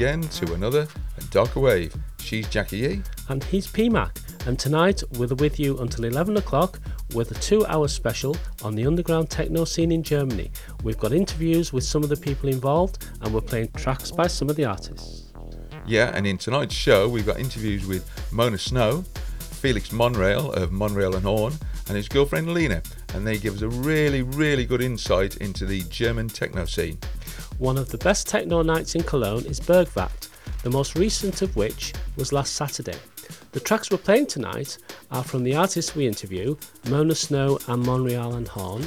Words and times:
Again 0.00 0.22
to 0.22 0.54
another 0.54 0.88
and 1.18 1.30
Darker 1.30 1.60
Wave. 1.60 1.94
She's 2.20 2.48
Jackie 2.48 2.86
E. 2.86 3.02
and 3.28 3.44
he's 3.44 3.66
PMAC. 3.66 4.46
And 4.46 4.58
tonight 4.58 5.02
we're 5.18 5.34
with 5.34 5.60
you 5.60 5.76
until 5.80 6.06
11 6.06 6.38
o'clock 6.38 6.80
with 7.14 7.30
a 7.32 7.34
two 7.34 7.66
hour 7.66 7.86
special 7.86 8.34
on 8.62 8.74
the 8.74 8.86
underground 8.86 9.28
techno 9.28 9.66
scene 9.66 9.92
in 9.92 10.02
Germany. 10.02 10.52
We've 10.82 10.96
got 10.96 11.12
interviews 11.12 11.74
with 11.74 11.84
some 11.84 12.02
of 12.02 12.08
the 12.08 12.16
people 12.16 12.48
involved 12.48 13.08
and 13.20 13.34
we're 13.34 13.42
playing 13.42 13.72
tracks 13.76 14.10
by 14.10 14.26
some 14.26 14.48
of 14.48 14.56
the 14.56 14.64
artists. 14.64 15.34
Yeah, 15.86 16.10
and 16.14 16.26
in 16.26 16.38
tonight's 16.38 16.74
show 16.74 17.06
we've 17.06 17.26
got 17.26 17.38
interviews 17.38 17.84
with 17.84 18.08
Mona 18.32 18.56
Snow, 18.56 19.04
Felix 19.38 19.92
Monreal 19.92 20.50
of 20.54 20.72
Monreal 20.72 21.14
and 21.14 21.24
Horn, 21.26 21.52
and 21.88 21.96
his 21.98 22.08
girlfriend 22.08 22.54
Lena, 22.54 22.82
and 23.12 23.26
they 23.26 23.36
give 23.36 23.56
us 23.56 23.60
a 23.60 23.68
really, 23.68 24.22
really 24.22 24.64
good 24.64 24.80
insight 24.80 25.36
into 25.36 25.66
the 25.66 25.82
German 25.90 26.28
techno 26.28 26.64
scene. 26.64 26.96
One 27.60 27.76
of 27.76 27.90
the 27.90 27.98
best 27.98 28.26
techno 28.26 28.62
nights 28.62 28.94
in 28.94 29.02
Cologne 29.02 29.44
is 29.44 29.60
Bergwacht, 29.60 30.30
the 30.62 30.70
most 30.70 30.96
recent 30.96 31.42
of 31.42 31.54
which 31.56 31.92
was 32.16 32.32
last 32.32 32.54
Saturday. 32.54 32.96
The 33.52 33.60
tracks 33.60 33.90
we're 33.90 33.98
playing 33.98 34.28
tonight 34.28 34.78
are 35.10 35.22
from 35.22 35.44
the 35.44 35.54
artists 35.54 35.94
we 35.94 36.06
interview, 36.06 36.56
Mona 36.88 37.14
Snow 37.14 37.58
and 37.68 37.82
Monreal 37.82 38.36
and 38.36 38.48
Horn, 38.48 38.86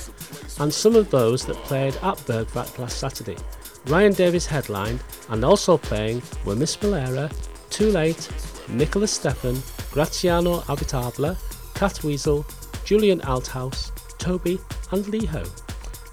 and 0.60 0.74
some 0.74 0.96
of 0.96 1.12
those 1.12 1.46
that 1.46 1.56
played 1.58 1.94
at 1.98 2.18
Bergwacht 2.26 2.80
last 2.80 2.98
Saturday. 2.98 3.38
Ryan 3.86 4.14
Davis 4.14 4.48
headlined, 4.48 5.02
and 5.30 5.46
also 5.46 5.78
playing 5.78 6.24
were 6.44 6.56
Miss 6.56 6.76
Melera, 6.78 7.32
Too 7.70 7.92
Late, 7.92 8.28
Nicolas 8.70 9.12
Stefan, 9.12 9.62
Graziano 9.92 10.62
Abitable, 10.62 11.38
Cat 11.76 12.04
Weasel, 12.04 12.44
Julian 12.86 13.22
Althouse, 13.22 13.92
Toby, 14.18 14.58
and 14.92 15.08
Lee 15.10 15.28
Ho. 15.28 15.44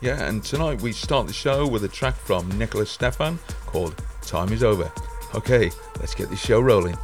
Yeah, 0.02 0.24
and 0.26 0.42
tonight 0.42 0.80
we 0.80 0.92
start 0.92 1.26
the 1.26 1.32
show 1.34 1.66
with 1.66 1.84
a 1.84 1.88
track 1.88 2.14
from 2.14 2.48
Nicolas 2.56 2.90
Stefan 2.90 3.38
called 3.66 4.02
Time 4.22 4.50
Is 4.50 4.64
Over. 4.64 4.90
Okay, 5.34 5.70
let's 5.98 6.14
get 6.14 6.30
this 6.30 6.40
show 6.40 6.58
rolling. 6.58 6.96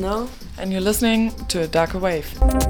Snow. 0.00 0.30
And 0.56 0.72
you're 0.72 0.80
listening 0.80 1.30
to 1.48 1.60
A 1.60 1.66
Darker 1.66 1.98
Wave. 1.98 2.69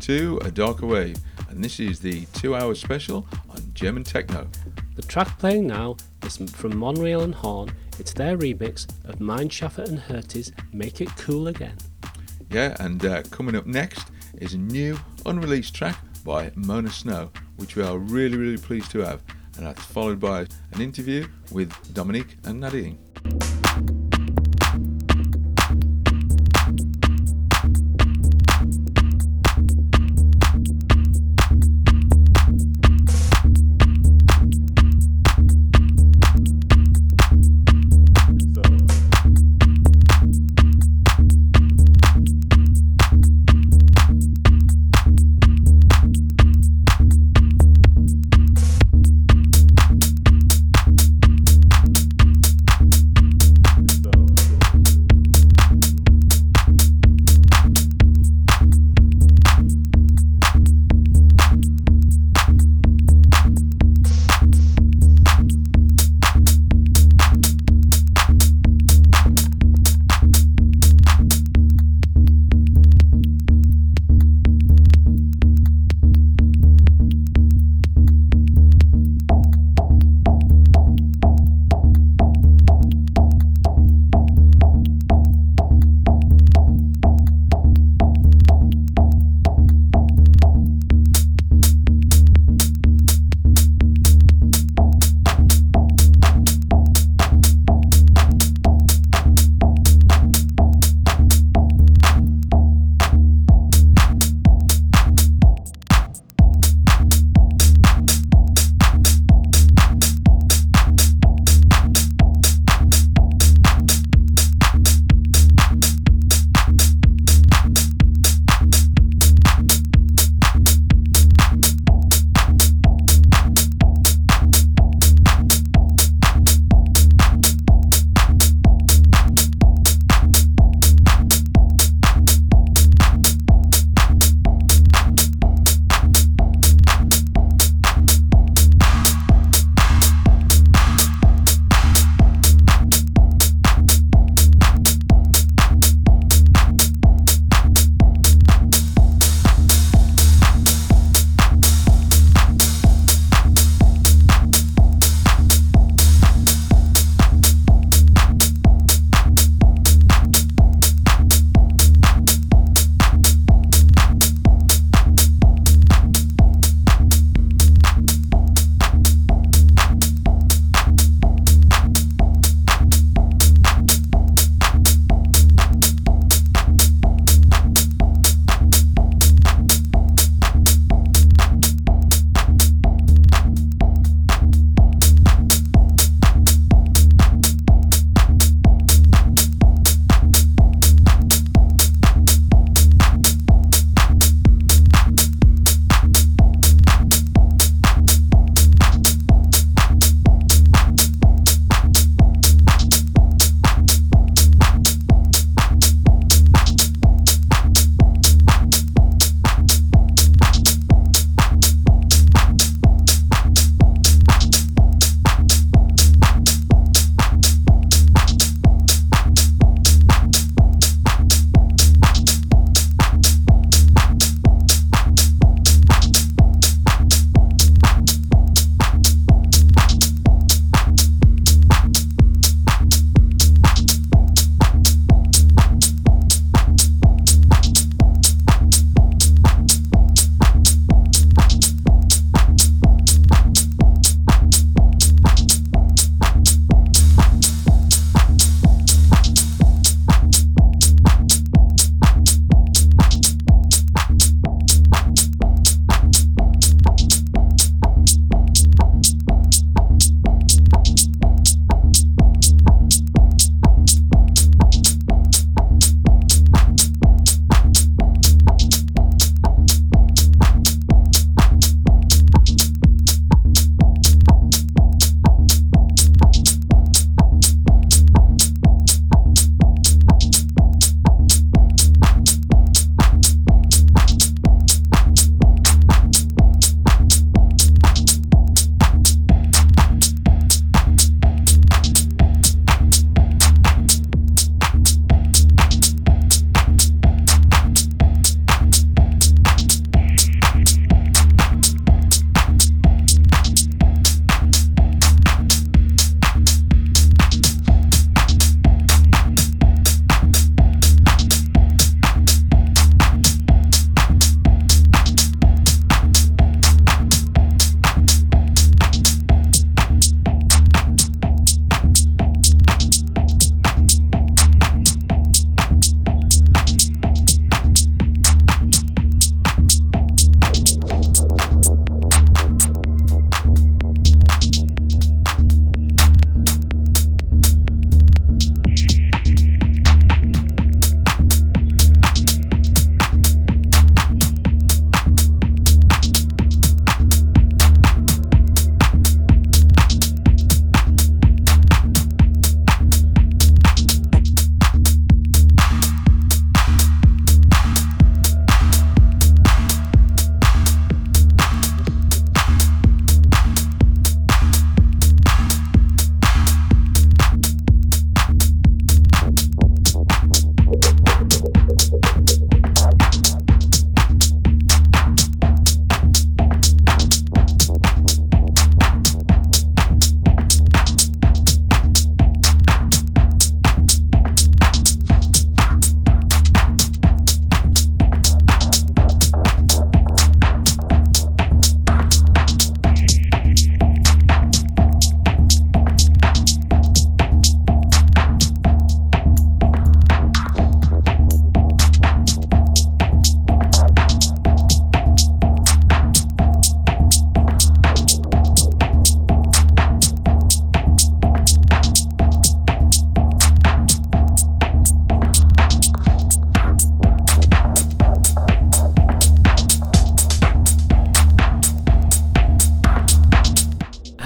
To 0.00 0.38
A 0.44 0.50
Darker 0.50 0.86
Wave, 0.86 1.18
and 1.50 1.62
this 1.62 1.78
is 1.78 2.00
the 2.00 2.24
two 2.32 2.56
hour 2.56 2.74
special 2.74 3.28
on 3.50 3.60
German 3.74 4.02
techno. 4.02 4.48
The 4.96 5.02
track 5.02 5.38
playing 5.38 5.66
now 5.66 5.98
is 6.24 6.38
from 6.38 6.78
Monreal 6.78 7.22
and 7.22 7.34
Horn. 7.34 7.70
It's 7.98 8.14
their 8.14 8.38
remix 8.38 8.88
of 9.04 9.16
Meinschafer 9.16 9.86
and 9.86 9.98
Hirte's 9.98 10.52
Make 10.72 11.02
It 11.02 11.14
Cool 11.18 11.48
Again. 11.48 11.76
Yeah, 12.50 12.76
and 12.80 13.04
uh, 13.04 13.22
coming 13.24 13.54
up 13.54 13.66
next 13.66 14.08
is 14.38 14.54
a 14.54 14.58
new 14.58 14.98
unreleased 15.26 15.74
track 15.74 15.98
by 16.24 16.50
Mona 16.54 16.90
Snow, 16.90 17.30
which 17.56 17.76
we 17.76 17.82
are 17.82 17.98
really, 17.98 18.38
really 18.38 18.58
pleased 18.58 18.90
to 18.92 19.00
have. 19.00 19.20
And 19.58 19.66
that's 19.66 19.84
followed 19.84 20.18
by 20.18 20.46
an 20.72 20.80
interview 20.80 21.28
with 21.52 21.72
Dominique 21.92 22.38
and 22.44 22.58
Nadine. 22.58 22.98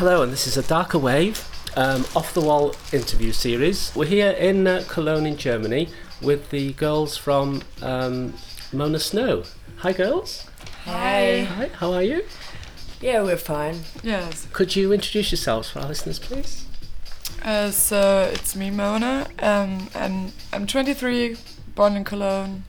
Hello, 0.07 0.23
and 0.23 0.31
this 0.31 0.47
is 0.47 0.59
a 0.59 0.63
Darker 0.65 0.99
Wave 0.99 1.49
um, 1.79 2.05
off 2.15 2.35
the 2.35 2.41
wall 2.43 2.75
interview 2.93 3.33
series. 3.33 3.91
We're 3.97 4.05
here 4.05 4.33
in 4.33 4.67
uh, 4.67 4.85
Cologne, 4.87 5.25
in 5.25 5.39
Germany, 5.39 5.89
with 6.21 6.51
the 6.51 6.75
girls 6.75 7.17
from 7.17 7.63
um, 7.81 8.35
Mona 8.71 8.99
Snow. 8.99 9.45
Hi, 9.79 9.95
girls. 9.95 10.47
Hi. 10.85 11.45
Hi, 11.45 11.71
how 11.79 11.95
are 11.95 12.03
you? 12.03 12.23
Yeah, 13.01 13.23
we're 13.23 13.39
fine. 13.39 13.81
Yes. 14.03 14.47
Could 14.53 14.77
you 14.77 14.93
introduce 14.93 15.33
yourselves 15.33 15.71
for 15.71 15.79
our 15.79 15.89
listeners, 15.89 16.19
please? 16.19 16.67
Uh, 17.43 17.71
so 17.71 18.31
it's 18.31 18.55
me, 18.55 18.71
Mona, 18.71 19.27
um, 19.39 19.89
and 19.95 20.35
I'm 20.53 20.67
23, 20.67 21.39
born 21.75 21.97
in 21.97 22.05
Cologne. 22.05 22.65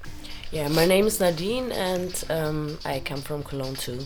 Yeah, 0.53 0.69
my 0.69 0.85
name 0.85 1.05
is 1.05 1.19
Nadine 1.19 1.73
and 1.73 2.23
um, 2.29 2.77
I 2.85 3.01
come 3.01 3.19
from 3.19 3.43
Cologne 3.43 3.75
too. 3.75 4.05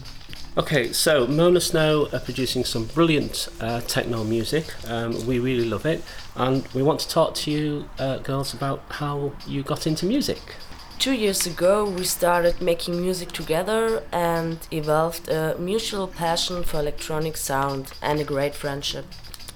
Okay, 0.60 0.92
so 0.92 1.26
Mona 1.26 1.62
Snow 1.62 2.10
are 2.12 2.20
producing 2.20 2.66
some 2.66 2.84
brilliant 2.84 3.48
uh, 3.62 3.80
techno 3.80 4.26
music. 4.26 4.66
Um, 4.90 5.26
we 5.26 5.40
really 5.40 5.64
love 5.64 5.86
it, 5.86 6.04
and 6.36 6.68
we 6.74 6.84
want 6.84 7.00
to 7.00 7.08
talk 7.08 7.34
to 7.36 7.50
you, 7.50 7.90
uh, 7.98 8.18
girls, 8.18 8.54
about 8.54 8.82
how 8.90 9.32
you 9.48 9.64
got 9.64 9.88
into 9.88 10.06
music. 10.06 10.56
Two 10.98 11.14
years 11.14 11.48
ago, 11.48 11.90
we 11.90 12.04
started 12.04 12.62
making 12.62 13.00
music 13.00 13.32
together 13.32 14.04
and 14.12 14.60
evolved 14.70 15.30
a 15.30 15.56
mutual 15.58 16.08
passion 16.08 16.66
for 16.66 16.82
electronic 16.82 17.38
sound 17.38 17.94
and 18.02 18.20
a 18.20 18.26
great 18.26 18.54
friendship. 18.54 19.06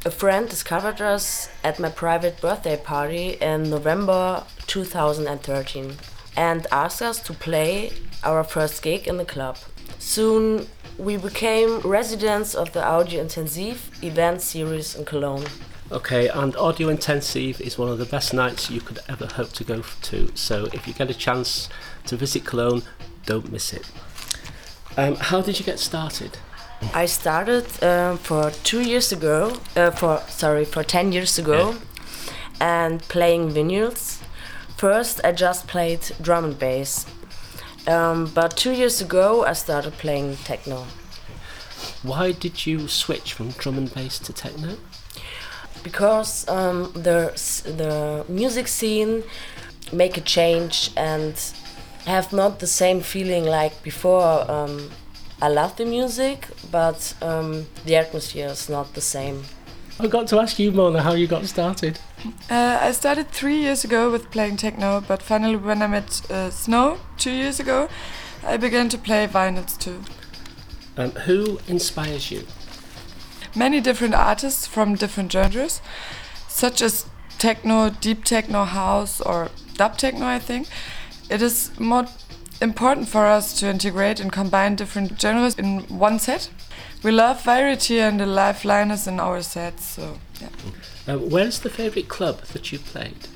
A 0.05 0.09
friend 0.09 0.47
discovered 0.47 1.01
us 1.01 1.49
at 1.65 1.79
my 1.79 1.89
private 1.89 2.39
birthday 2.39 2.77
party 2.77 3.31
in 3.41 3.69
November 3.69 4.45
2013 4.67 5.97
and 6.37 6.65
asked 6.71 7.01
us 7.01 7.19
to 7.23 7.33
play 7.33 7.91
our 8.23 8.45
first 8.45 8.81
gig 8.81 9.05
in 9.05 9.17
the 9.17 9.25
club. 9.25 9.57
Soon, 9.99 10.67
we 10.97 11.17
became 11.17 11.79
residents 11.79 12.55
of 12.55 12.73
the 12.73 12.83
Audio 12.83 13.21
Intensive 13.21 13.89
event 14.03 14.41
series 14.41 14.95
in 14.95 15.05
Cologne. 15.05 15.45
Okay, 15.91 16.27
and 16.27 16.55
Audio 16.55 16.89
Intensive 16.89 17.61
is 17.61 17.77
one 17.77 17.89
of 17.89 17.97
the 17.97 18.05
best 18.05 18.33
nights 18.33 18.69
you 18.69 18.81
could 18.81 18.99
ever 19.09 19.25
hope 19.25 19.51
to 19.53 19.63
go 19.63 19.83
to. 20.03 20.31
So 20.35 20.65
if 20.73 20.87
you 20.87 20.93
get 20.93 21.09
a 21.09 21.13
chance 21.13 21.69
to 22.07 22.15
visit 22.15 22.45
Cologne, 22.45 22.83
don't 23.25 23.51
miss 23.51 23.73
it. 23.73 23.89
Um, 24.97 25.15
how 25.15 25.41
did 25.41 25.59
you 25.59 25.65
get 25.65 25.79
started? 25.79 26.37
I 26.93 27.05
started 27.05 27.65
uh, 27.83 28.17
for 28.17 28.51
two 28.63 28.81
years 28.81 29.11
ago, 29.11 29.57
uh, 29.75 29.91
for 29.91 30.21
sorry, 30.27 30.65
for 30.65 30.83
ten 30.83 31.11
years 31.11 31.39
ago, 31.39 31.75
and 32.59 33.01
playing 33.03 33.51
vinyls. 33.51 34.21
First, 34.77 35.21
I 35.23 35.31
just 35.31 35.67
played 35.67 36.01
drum 36.21 36.43
and 36.43 36.59
bass, 36.59 37.05
um, 37.88 38.25
but 38.34 38.55
two 38.57 38.71
years 38.71 39.01
ago 39.01 39.45
I 39.45 39.53
started 39.53 39.93
playing 39.93 40.38
techno 40.38 40.86
Why 42.03 42.31
did 42.31 42.65
you 42.65 42.88
switch 42.88 43.34
from 43.34 43.49
drum 43.51 43.77
and 43.77 43.93
bass 43.93 44.19
to 44.19 44.34
techno? 44.34 44.77
because 45.84 46.47
um, 46.47 46.91
the 46.93 47.31
the 47.65 48.25
music 48.27 48.67
scene 48.67 49.23
make 49.91 50.17
a 50.17 50.21
change 50.21 50.91
and 50.95 51.36
have 52.05 52.34
not 52.34 52.59
the 52.59 52.67
same 52.67 53.01
feeling 53.01 53.45
like 53.45 53.84
before. 53.84 54.49
Um, 54.49 54.89
I 55.41 55.49
love 55.49 55.75
the 55.75 55.86
music, 55.86 56.47
but 56.71 57.13
um, 57.21 57.67
the 57.86 57.97
atmosphere 57.97 58.47
is 58.47 58.69
not 58.69 58.93
the 58.93 59.01
same. 59.01 59.43
I 59.99 60.07
got 60.07 60.27
to 60.27 60.39
ask 60.39 60.57
you, 60.57 60.71
Mona, 60.71 61.01
how 61.01 61.13
you 61.13 61.27
got 61.27 61.45
started. 61.45 61.99
Uh, 62.49 62.79
I 62.81 62.91
started 62.91 63.29
three 63.29 63.57
years 63.57 63.83
ago 63.83 64.09
with 64.11 64.31
playing 64.31 64.57
techno, 64.57 65.01
but 65.01 65.21
finally, 65.21 65.55
when 65.55 65.81
I 65.81 65.87
met 65.87 66.29
uh, 66.31 66.49
Snow 66.49 66.97
two 67.17 67.31
years 67.31 67.59
ago, 67.59 67.89
I 68.43 68.57
began 68.57 68.89
to 68.89 68.97
play 68.97 69.27
vinyls 69.27 69.77
too. 69.77 70.01
Um, 70.97 71.11
who 71.11 71.59
inspires 71.67 72.31
you? 72.31 72.45
Many 73.55 73.81
different 73.81 74.15
artists 74.15 74.65
from 74.65 74.95
different 74.95 75.31
genres, 75.31 75.79
such 76.47 76.81
as 76.81 77.05
techno, 77.37 77.89
deep 77.89 78.23
techno, 78.23 78.63
house, 78.63 79.21
or 79.21 79.49
dub 79.75 79.97
techno, 79.97 80.25
I 80.25 80.39
think. 80.39 80.67
It 81.29 81.41
is 81.41 81.71
more 81.79 82.07
important 82.61 83.09
for 83.09 83.25
us 83.25 83.59
to 83.59 83.67
integrate 83.69 84.19
and 84.19 84.31
combine 84.31 84.75
different 84.75 85.19
genres 85.21 85.55
in 85.55 85.81
one 85.81 86.17
set. 86.19 86.49
We 87.03 87.11
love 87.11 87.43
variety 87.43 87.99
and 87.99 88.17
the 88.17 88.25
liveliness 88.25 89.07
in 89.07 89.19
our 89.19 89.41
sets, 89.41 89.83
so 89.83 90.17
yeah. 90.39 90.47
Um, 91.05 91.29
where's 91.29 91.59
the 91.59 91.69
favourite 91.69 92.07
club 92.07 92.41
that 92.53 92.71
you 92.71 92.79
played? 92.79 93.27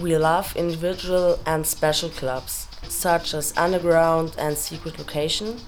We 0.00 0.18
love 0.18 0.56
individual 0.56 1.38
and 1.46 1.64
special 1.64 2.08
clubs, 2.08 2.66
such 2.88 3.34
as 3.34 3.56
Underground 3.56 4.34
and 4.36 4.58
Secret 4.58 4.98
Location. 4.98 5.60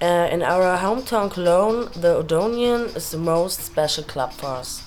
Uh, 0.00 0.28
in 0.32 0.42
our 0.42 0.78
hometown 0.78 1.30
Cologne, 1.30 1.90
the 2.00 2.22
Odonien 2.22 2.96
is 2.96 3.10
the 3.10 3.18
most 3.18 3.60
special 3.60 4.02
club 4.02 4.32
for 4.32 4.46
us. 4.46 4.82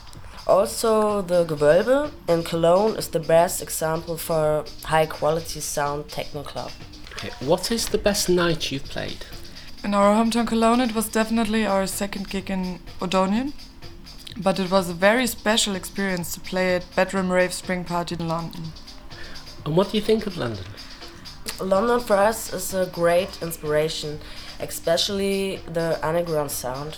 Also, 0.48 1.22
the 1.22 1.46
Gewölbe 1.46 2.12
in 2.28 2.44
Cologne 2.44 2.98
is 2.98 3.10
the 3.10 3.20
best 3.20 3.62
example 3.62 4.18
for 4.18 4.66
high 4.84 5.06
quality 5.06 5.60
sound 5.60 6.10
techno 6.10 6.42
club. 6.42 6.72
Okay, 7.12 7.30
what 7.46 7.72
is 7.72 7.88
the 7.90 7.98
best 8.00 8.30
night 8.30 8.72
you've 8.72 8.86
played? 8.86 9.26
In 9.86 9.94
our 9.94 10.16
hometown 10.16 10.48
Cologne, 10.48 10.82
it 10.82 10.96
was 10.96 11.08
definitely 11.10 11.64
our 11.64 11.86
second 11.86 12.28
gig 12.32 12.50
in 12.50 12.80
Odonien, 13.00 13.54
but 14.36 14.60
it 14.60 14.72
was 14.72 14.90
a 14.90 14.96
very 14.96 15.28
special 15.28 15.76
experience 15.76 16.34
to 16.34 16.40
play 16.40 16.76
at 16.76 16.96
Bedroom 16.96 17.32
Rave 17.32 17.54
Spring 17.54 17.84
Party 17.84 18.16
in 18.20 18.28
London. 18.28 18.64
And 19.64 19.76
what 19.76 19.92
do 19.92 19.98
you 19.98 20.02
think 20.02 20.26
of 20.26 20.38
London? 20.38 20.66
London 21.62 22.00
for 22.00 22.16
us 22.16 22.52
is 22.52 22.74
a 22.74 22.88
great 22.88 23.30
inspiration, 23.44 24.20
especially 24.60 25.58
the 25.72 26.00
underground 26.02 26.50
sound. 26.50 26.98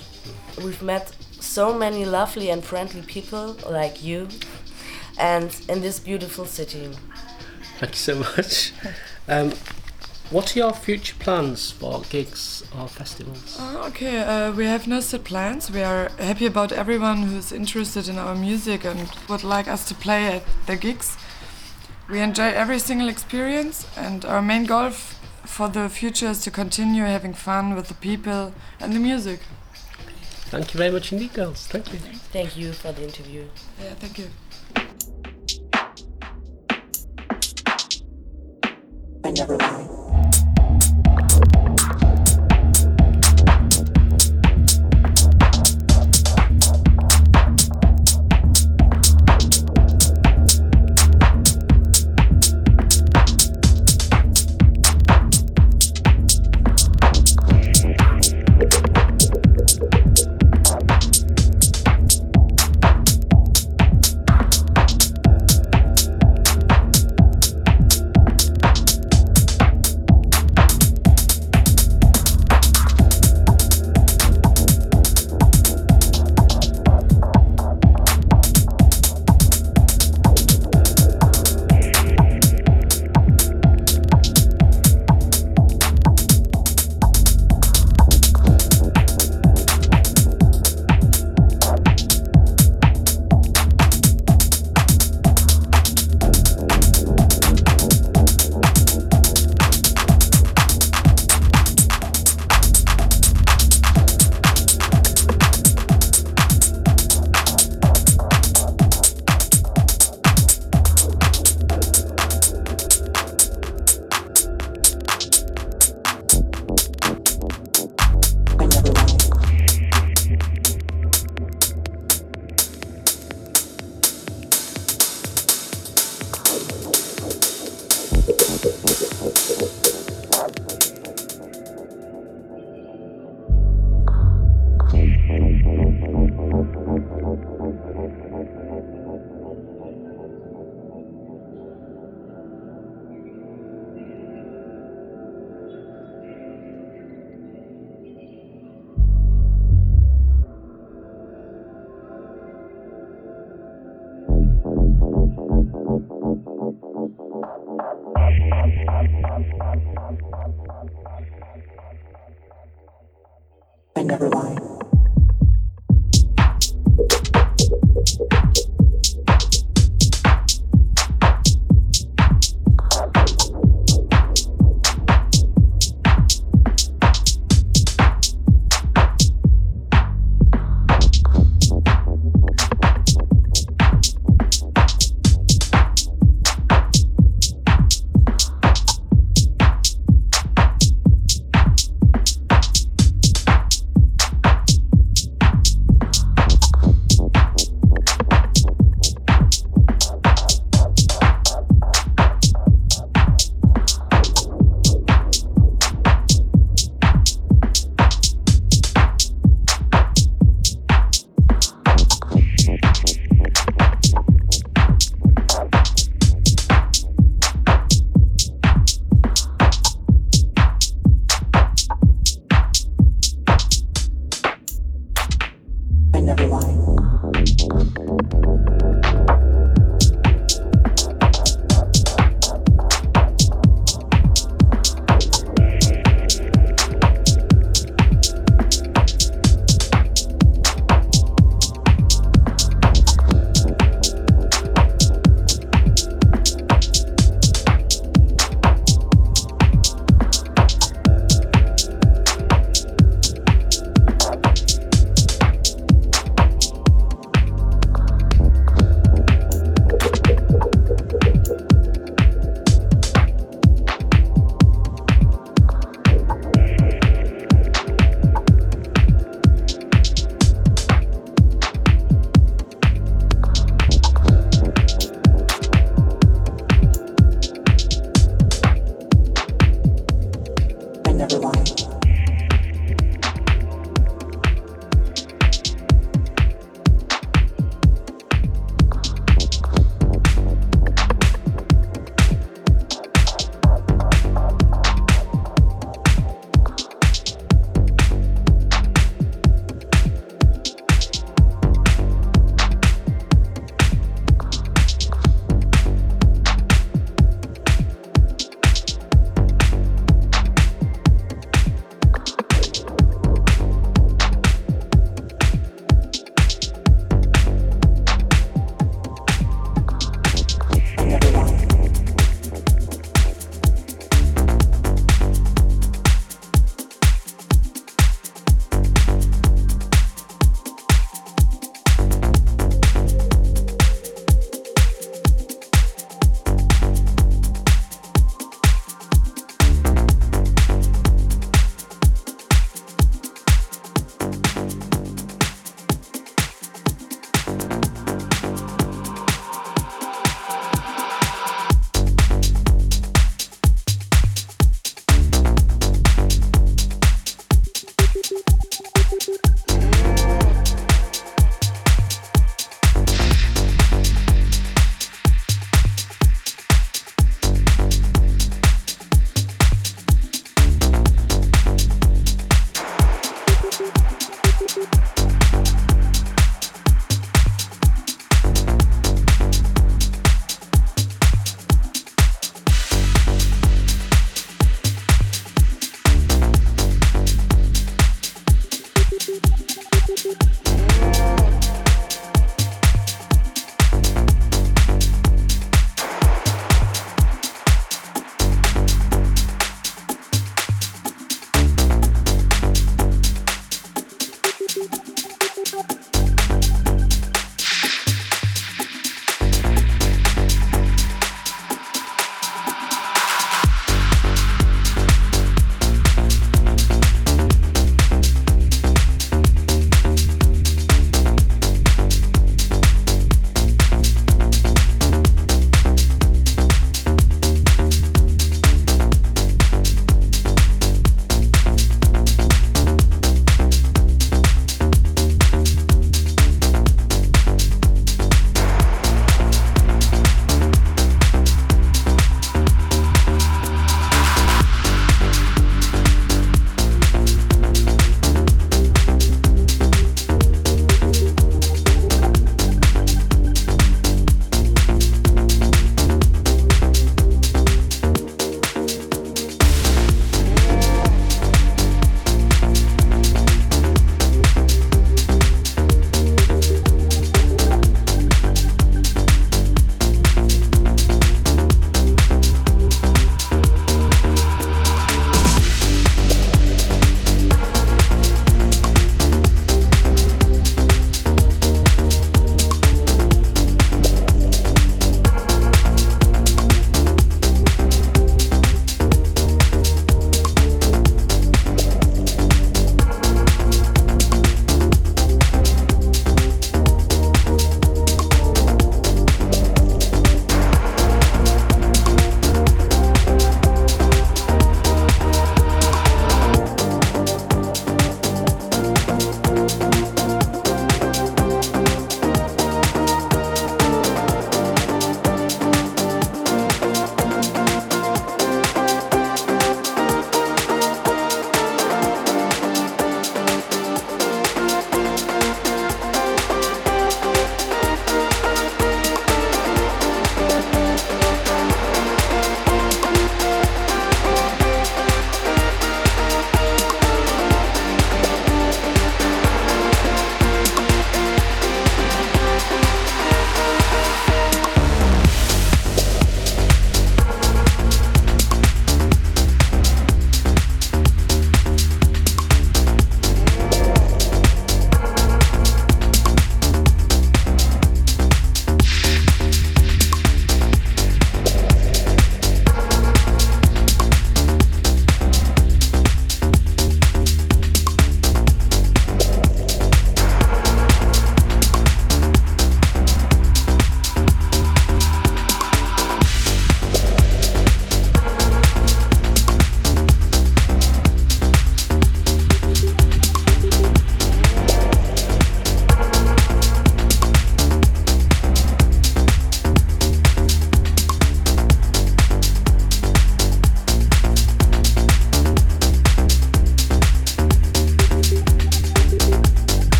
We've 0.63 0.81
met 0.81 1.13
so 1.41 1.77
many 1.77 2.05
lovely 2.05 2.49
and 2.49 2.63
friendly 2.63 3.01
people 3.01 3.57
like 3.69 4.01
you, 4.01 4.29
and 5.19 5.53
in 5.67 5.81
this 5.81 5.99
beautiful 5.99 6.45
city. 6.45 6.89
Thank 7.79 7.91
you 7.91 7.97
so 7.97 8.15
much. 8.19 8.71
Um, 9.27 9.51
what 10.30 10.53
are 10.55 10.59
your 10.59 10.73
future 10.73 11.15
plans 11.19 11.71
for 11.71 12.01
gigs 12.09 12.61
or 12.78 12.89
festivals? 12.89 13.57
Uh, 13.57 13.86
okay, 13.88 14.19
uh, 14.19 14.51
we 14.51 14.65
have 14.65 14.86
no 14.86 14.99
set 14.99 15.23
plans. 15.23 15.71
We 15.71 15.82
are 15.82 16.09
happy 16.19 16.45
about 16.45 16.73
everyone 16.73 17.23
who's 17.23 17.53
interested 17.53 18.09
in 18.09 18.17
our 18.17 18.36
music 18.36 18.84
and 18.84 19.09
would 19.30 19.45
like 19.45 19.69
us 19.69 19.88
to 19.88 19.95
play 19.95 20.28
at 20.28 20.43
the 20.65 20.75
gigs. 20.75 21.15
We 22.09 22.19
enjoy 22.19 22.49
every 22.49 22.80
single 22.80 23.07
experience, 23.07 23.88
and 23.95 24.25
our 24.25 24.41
main 24.41 24.65
goal 24.65 24.88
f- 24.88 25.17
for 25.45 25.69
the 25.69 25.88
future 25.88 26.28
is 26.28 26.41
to 26.41 26.51
continue 26.51 27.03
having 27.03 27.34
fun 27.34 27.73
with 27.73 27.88
the 27.88 27.93
people 27.93 28.53
and 28.82 28.93
the 28.93 28.99
music. 28.99 29.39
Thank 30.49 30.73
you 30.73 30.78
very 30.78 30.91
much 30.91 31.13
indeed, 31.13 31.34
girls. 31.34 31.67
Thank 31.67 31.91
you. 31.93 31.99
Thank 32.34 32.57
you 32.57 32.73
for 32.73 32.91
the 32.91 33.03
interview. 33.03 33.45
Yeah, 33.82 33.93
thank 33.95 34.17
you. 34.19 34.28
I 39.23 39.32
never 39.32 39.57
lie. 39.57 40.13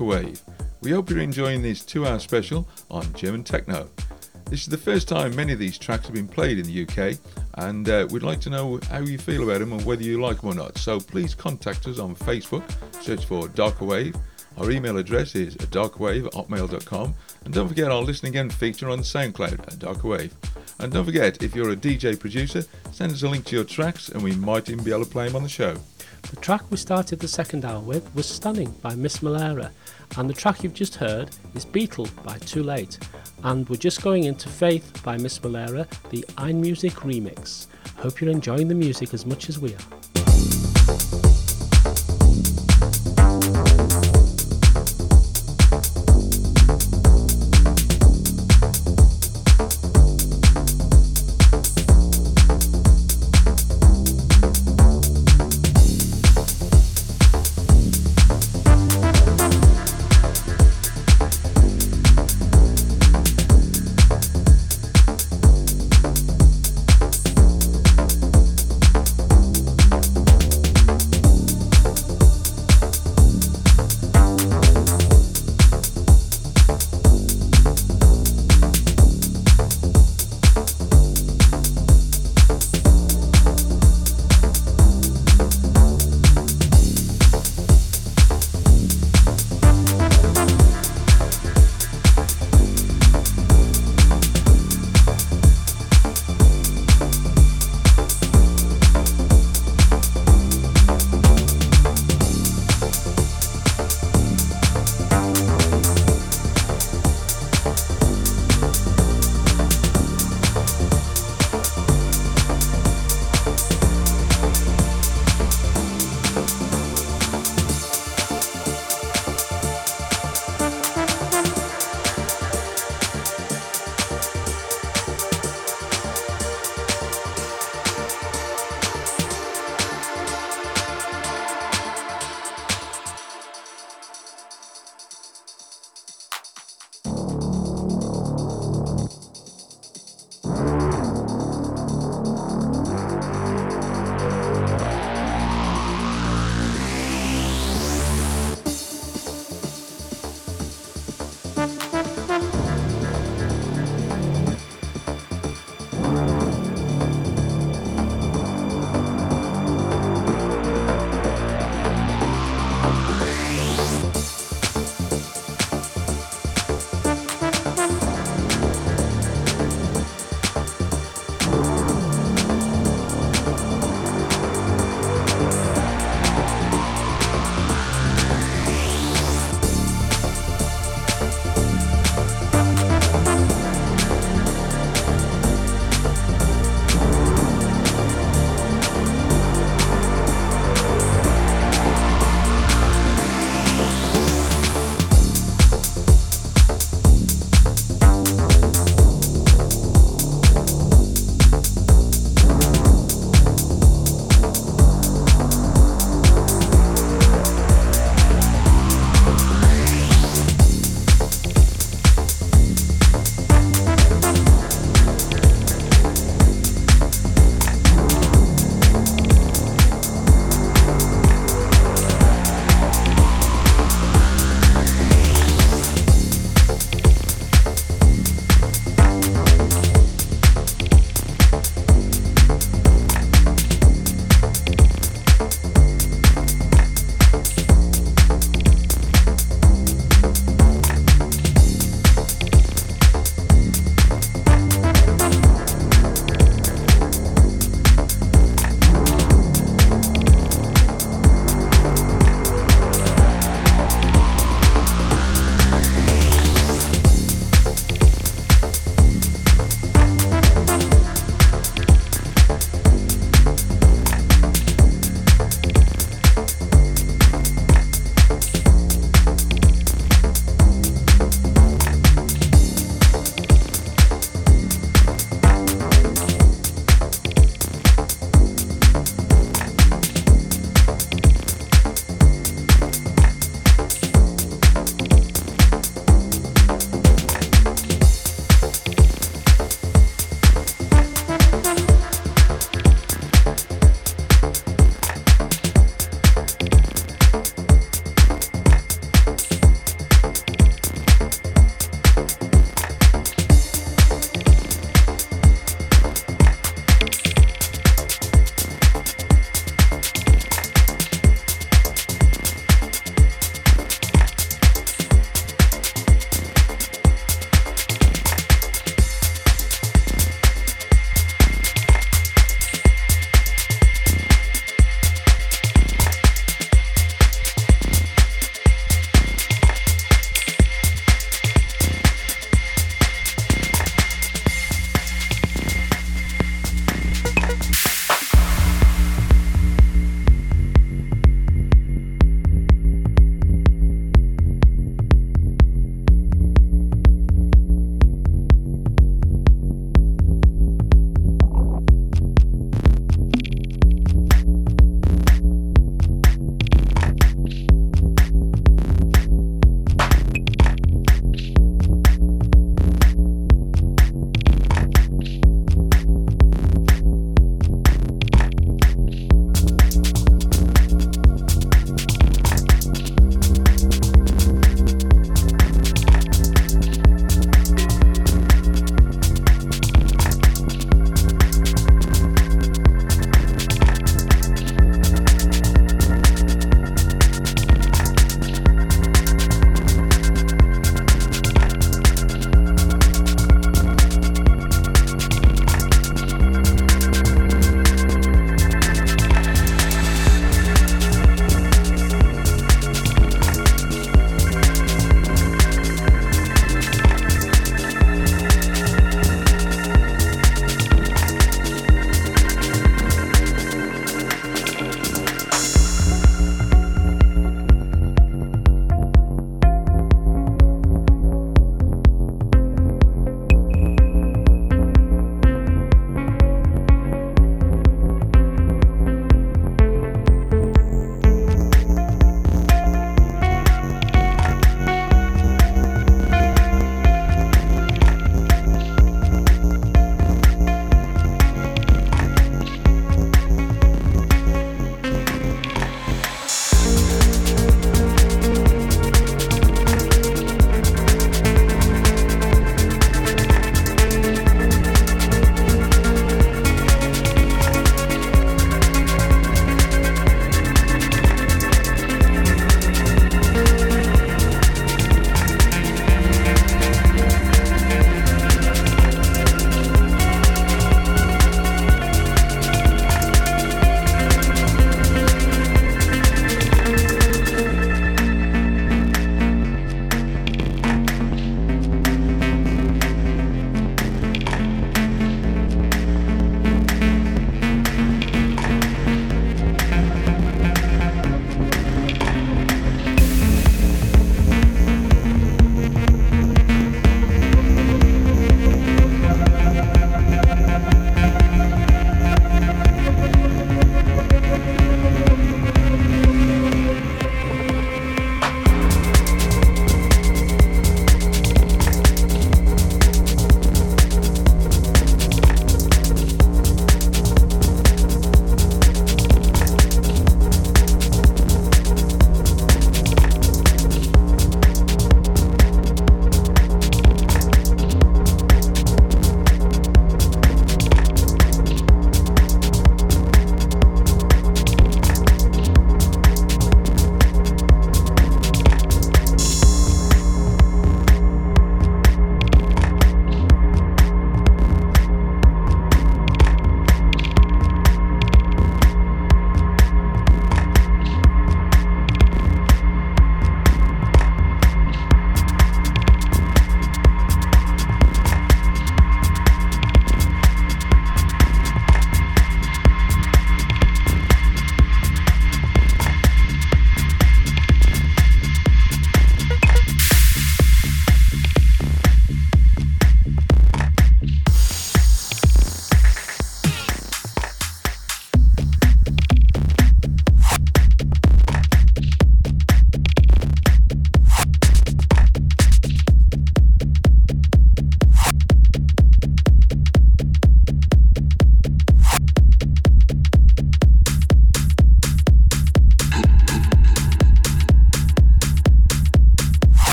Wave. 0.00 0.40
We 0.80 0.90
hope 0.90 1.10
you're 1.10 1.20
enjoying 1.20 1.62
this 1.62 1.84
two 1.84 2.06
hour 2.06 2.18
special 2.18 2.66
on 2.90 3.12
German 3.14 3.44
techno. 3.44 3.88
This 4.46 4.62
is 4.62 4.68
the 4.68 4.76
first 4.76 5.08
time 5.08 5.34
many 5.34 5.52
of 5.52 5.58
these 5.58 5.78
tracks 5.78 6.06
have 6.06 6.14
been 6.14 6.28
played 6.28 6.58
in 6.58 6.66
the 6.66 6.82
UK, 6.82 7.18
and 7.54 7.88
uh, 7.88 8.06
we'd 8.10 8.22
like 8.22 8.40
to 8.42 8.50
know 8.50 8.80
how 8.90 8.98
you 8.98 9.16
feel 9.16 9.44
about 9.44 9.60
them 9.60 9.72
and 9.72 9.84
whether 9.84 10.02
you 10.02 10.20
like 10.20 10.40
them 10.40 10.50
or 10.50 10.54
not. 10.54 10.76
So 10.76 11.00
please 11.00 11.34
contact 11.34 11.86
us 11.86 11.98
on 11.98 12.14
Facebook, 12.14 12.62
search 13.02 13.24
for 13.24 13.48
Darker 13.48 13.84
Wave. 13.84 14.14
Our 14.58 14.70
email 14.70 14.98
address 14.98 15.34
is 15.34 15.56
darkwave 15.56 16.26
at 16.26 16.32
hotmail.com, 16.32 17.14
and 17.44 17.54
don't 17.54 17.68
forget 17.68 17.90
our 17.90 18.02
Listen 18.02 18.28
Again 18.28 18.50
feature 18.50 18.90
on 18.90 18.98
SoundCloud 18.98 19.68
at 19.68 19.78
Darker 19.78 20.08
Wave. 20.08 20.34
And 20.78 20.92
don't 20.92 21.04
forget, 21.04 21.42
if 21.42 21.54
you're 21.54 21.70
a 21.70 21.76
DJ 21.76 22.18
producer, 22.18 22.62
send 22.92 23.12
us 23.12 23.22
a 23.22 23.28
link 23.28 23.46
to 23.46 23.56
your 23.56 23.64
tracks, 23.64 24.08
and 24.10 24.22
we 24.22 24.34
might 24.36 24.68
even 24.68 24.84
be 24.84 24.90
able 24.90 25.04
to 25.04 25.10
play 25.10 25.26
them 25.26 25.36
on 25.36 25.42
the 25.42 25.48
show. 25.48 25.76
The 26.30 26.36
track 26.36 26.70
we 26.70 26.76
started 26.76 27.20
the 27.20 27.28
second 27.28 27.64
hour 27.64 27.80
with 27.80 28.14
was 28.14 28.28
Stunning 28.28 28.70
by 28.82 28.94
Miss 28.94 29.18
Melera, 29.18 29.70
and 30.16 30.28
the 30.28 30.34
track 30.34 30.62
you've 30.62 30.74
just 30.74 30.96
heard 30.96 31.30
is 31.54 31.64
Beetle 31.64 32.08
by 32.24 32.38
Tool8. 32.38 32.98
And 33.44 33.68
we're 33.68 33.76
just 33.76 34.02
going 34.02 34.24
into 34.24 34.48
Faith 34.48 35.02
by 35.02 35.16
Miss 35.16 35.38
Melera, 35.40 35.86
the 36.10 36.24
Ein 36.38 36.60
Music 36.60 36.92
remix. 36.94 37.66
Hope 37.96 38.20
you're 38.20 38.30
enjoying 38.30 38.68
the 38.68 38.74
music 38.74 39.14
as 39.14 39.26
much 39.26 39.48
as 39.48 39.58
we 39.58 39.74
are. 39.74 40.11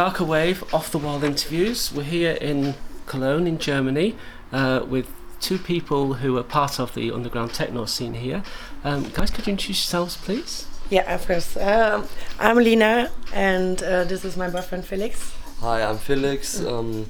Darker 0.00 0.24
Wave 0.24 0.64
off 0.72 0.90
the 0.90 0.96
wall 0.96 1.22
interviews. 1.22 1.92
We're 1.92 2.04
here 2.04 2.32
in 2.32 2.74
Cologne, 3.04 3.46
in 3.46 3.58
Germany, 3.58 4.16
uh, 4.50 4.82
with 4.88 5.12
two 5.42 5.58
people 5.58 6.14
who 6.14 6.38
are 6.38 6.42
part 6.42 6.80
of 6.80 6.94
the 6.94 7.12
underground 7.12 7.52
techno 7.52 7.84
scene 7.84 8.14
here. 8.14 8.42
Um, 8.82 9.10
guys, 9.10 9.30
could 9.30 9.46
you 9.46 9.50
introduce 9.50 9.76
yourselves, 9.80 10.16
please? 10.16 10.66
Yeah, 10.88 11.14
of 11.14 11.26
course. 11.26 11.54
Um, 11.58 12.08
I'm 12.38 12.56
Lina, 12.56 13.10
and 13.34 13.82
uh, 13.82 14.04
this 14.04 14.24
is 14.24 14.38
my 14.38 14.48
boyfriend 14.48 14.86
Felix. 14.86 15.34
Hi, 15.58 15.82
I'm 15.82 15.98
Felix. 15.98 16.64
Um, 16.64 17.06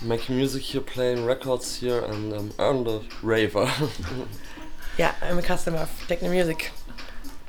making 0.00 0.36
music 0.36 0.62
here, 0.62 0.80
playing 0.80 1.26
records 1.26 1.76
here, 1.76 2.00
and 2.00 2.32
um, 2.32 2.52
I'm 2.58 2.84
the 2.84 3.02
raver. 3.22 3.70
Yeah, 4.96 5.14
I'm 5.20 5.36
a 5.36 5.42
customer 5.42 5.80
of 5.80 6.04
techno 6.08 6.30
music. 6.30 6.70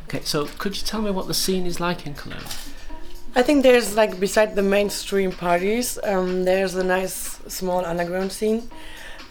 Okay, 0.04 0.20
so 0.26 0.48
could 0.58 0.76
you 0.76 0.84
tell 0.84 1.02
me 1.02 1.12
what 1.12 1.28
the 1.28 1.34
scene 1.34 1.66
is 1.66 1.80
like 1.80 2.06
in 2.06 2.14
Cologne? 2.14 2.44
I 3.36 3.44
think 3.44 3.64
there's 3.64 3.96
like 3.96 4.20
beside 4.20 4.56
the 4.56 4.64
mainstream 4.64 5.32
parties, 5.32 6.00
um, 6.04 6.46
there's 6.46 6.76
a 6.76 6.84
nice 6.84 7.40
small 7.48 7.86
underground 7.86 8.32
scene, 8.32 8.70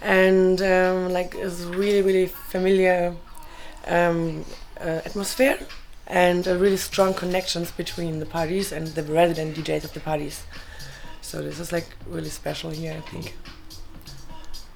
and 0.00 0.62
um, 0.62 1.12
like 1.12 1.34
it's 1.34 1.62
really 1.62 2.02
really 2.02 2.26
familiar 2.26 3.16
um, 3.86 4.44
uh, 4.80 5.00
atmosphere, 5.04 5.58
and 6.06 6.46
uh, 6.46 6.56
really 6.56 6.76
strong 6.76 7.12
connections 7.12 7.70
between 7.72 8.20
the 8.20 8.26
parties 8.26 8.70
and 8.72 8.86
the 8.88 9.02
resident 9.02 9.56
DJs 9.56 9.84
of 9.84 9.92
the 9.94 10.00
parties. 10.00 10.44
So 11.20 11.42
this 11.42 11.58
is 11.58 11.72
like 11.72 11.88
really 12.06 12.30
special 12.30 12.70
here, 12.70 12.94
I 12.96 13.10
think. 13.10 13.36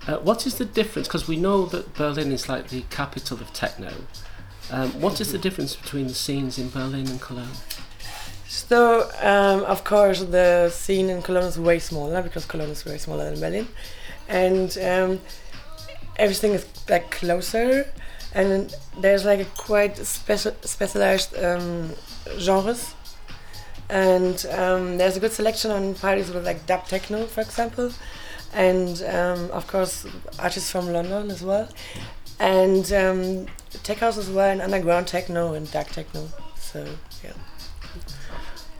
Uh, 0.06 0.18
what 0.18 0.46
is 0.46 0.56
the 0.56 0.64
difference? 0.64 1.06
Because 1.06 1.28
we 1.28 1.36
know 1.36 1.64
that 1.66 1.94
Berlin 1.94 2.32
is 2.32 2.48
like 2.48 2.68
the 2.68 2.82
capital 2.90 3.40
of 3.40 3.52
techno. 3.52 3.92
Um, 4.70 5.00
what 5.00 5.20
is 5.20 5.30
the 5.30 5.38
difference 5.38 5.76
between 5.76 6.08
the 6.08 6.14
scenes 6.14 6.58
in 6.58 6.70
Berlin 6.70 7.08
and 7.08 7.20
Cologne? 7.20 7.56
So, 8.52 9.08
um, 9.22 9.64
of 9.64 9.82
course, 9.82 10.20
the 10.24 10.68
scene 10.68 11.08
in 11.08 11.22
Cologne 11.22 11.44
is 11.44 11.58
way 11.58 11.78
smaller 11.78 12.20
because 12.20 12.44
Cologne 12.44 12.68
is 12.68 12.84
way 12.84 12.98
smaller 12.98 13.30
than 13.30 13.40
Berlin, 13.40 13.66
and 14.28 14.76
um, 14.76 15.20
everything 16.16 16.52
is 16.52 16.66
like 16.86 17.10
closer, 17.10 17.90
and 18.34 18.76
there's 19.00 19.24
like 19.24 19.40
a 19.40 19.46
quite 19.56 19.96
special 19.96 20.54
specialized 20.60 21.34
um, 21.42 21.92
genres, 22.38 22.94
and 23.88 24.44
um, 24.50 24.98
there's 24.98 25.16
a 25.16 25.20
good 25.20 25.32
selection 25.32 25.70
on 25.70 25.94
parties 25.94 26.30
with 26.30 26.44
like 26.44 26.66
dub 26.66 26.86
techno, 26.86 27.24
for 27.24 27.40
example, 27.40 27.90
and 28.52 29.02
um, 29.04 29.50
of 29.50 29.66
course 29.66 30.04
artists 30.38 30.70
from 30.70 30.92
London 30.92 31.30
as 31.30 31.42
well, 31.42 31.70
and 32.38 32.92
um, 32.92 33.46
tech 33.82 33.96
house 34.00 34.18
as 34.18 34.28
well, 34.28 34.50
and 34.50 34.60
underground 34.60 35.06
techno 35.06 35.54
and 35.54 35.72
dark 35.72 35.88
techno. 35.88 36.28
So 36.58 36.86
yeah. 37.24 37.32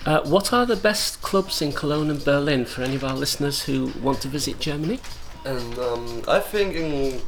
Uh, 0.05 0.21
what 0.25 0.53
are 0.53 0.67
the 0.67 0.77
best 0.77 1.23
clubs 1.23 1.63
in 1.63 1.73
Cologne 1.73 2.11
and 2.11 2.25
Berlin 2.25 2.65
for 2.65 2.83
any 2.83 2.97
of 2.97 3.05
our 3.05 3.15
listeners 3.15 3.63
who 3.63 3.93
want 4.03 4.21
to 4.23 4.29
visit 4.29 4.59
Germany? 4.59 4.99
and 5.45 5.79
um, 5.79 6.23
I 6.29 6.39
think 6.41 6.75
in 6.75 7.21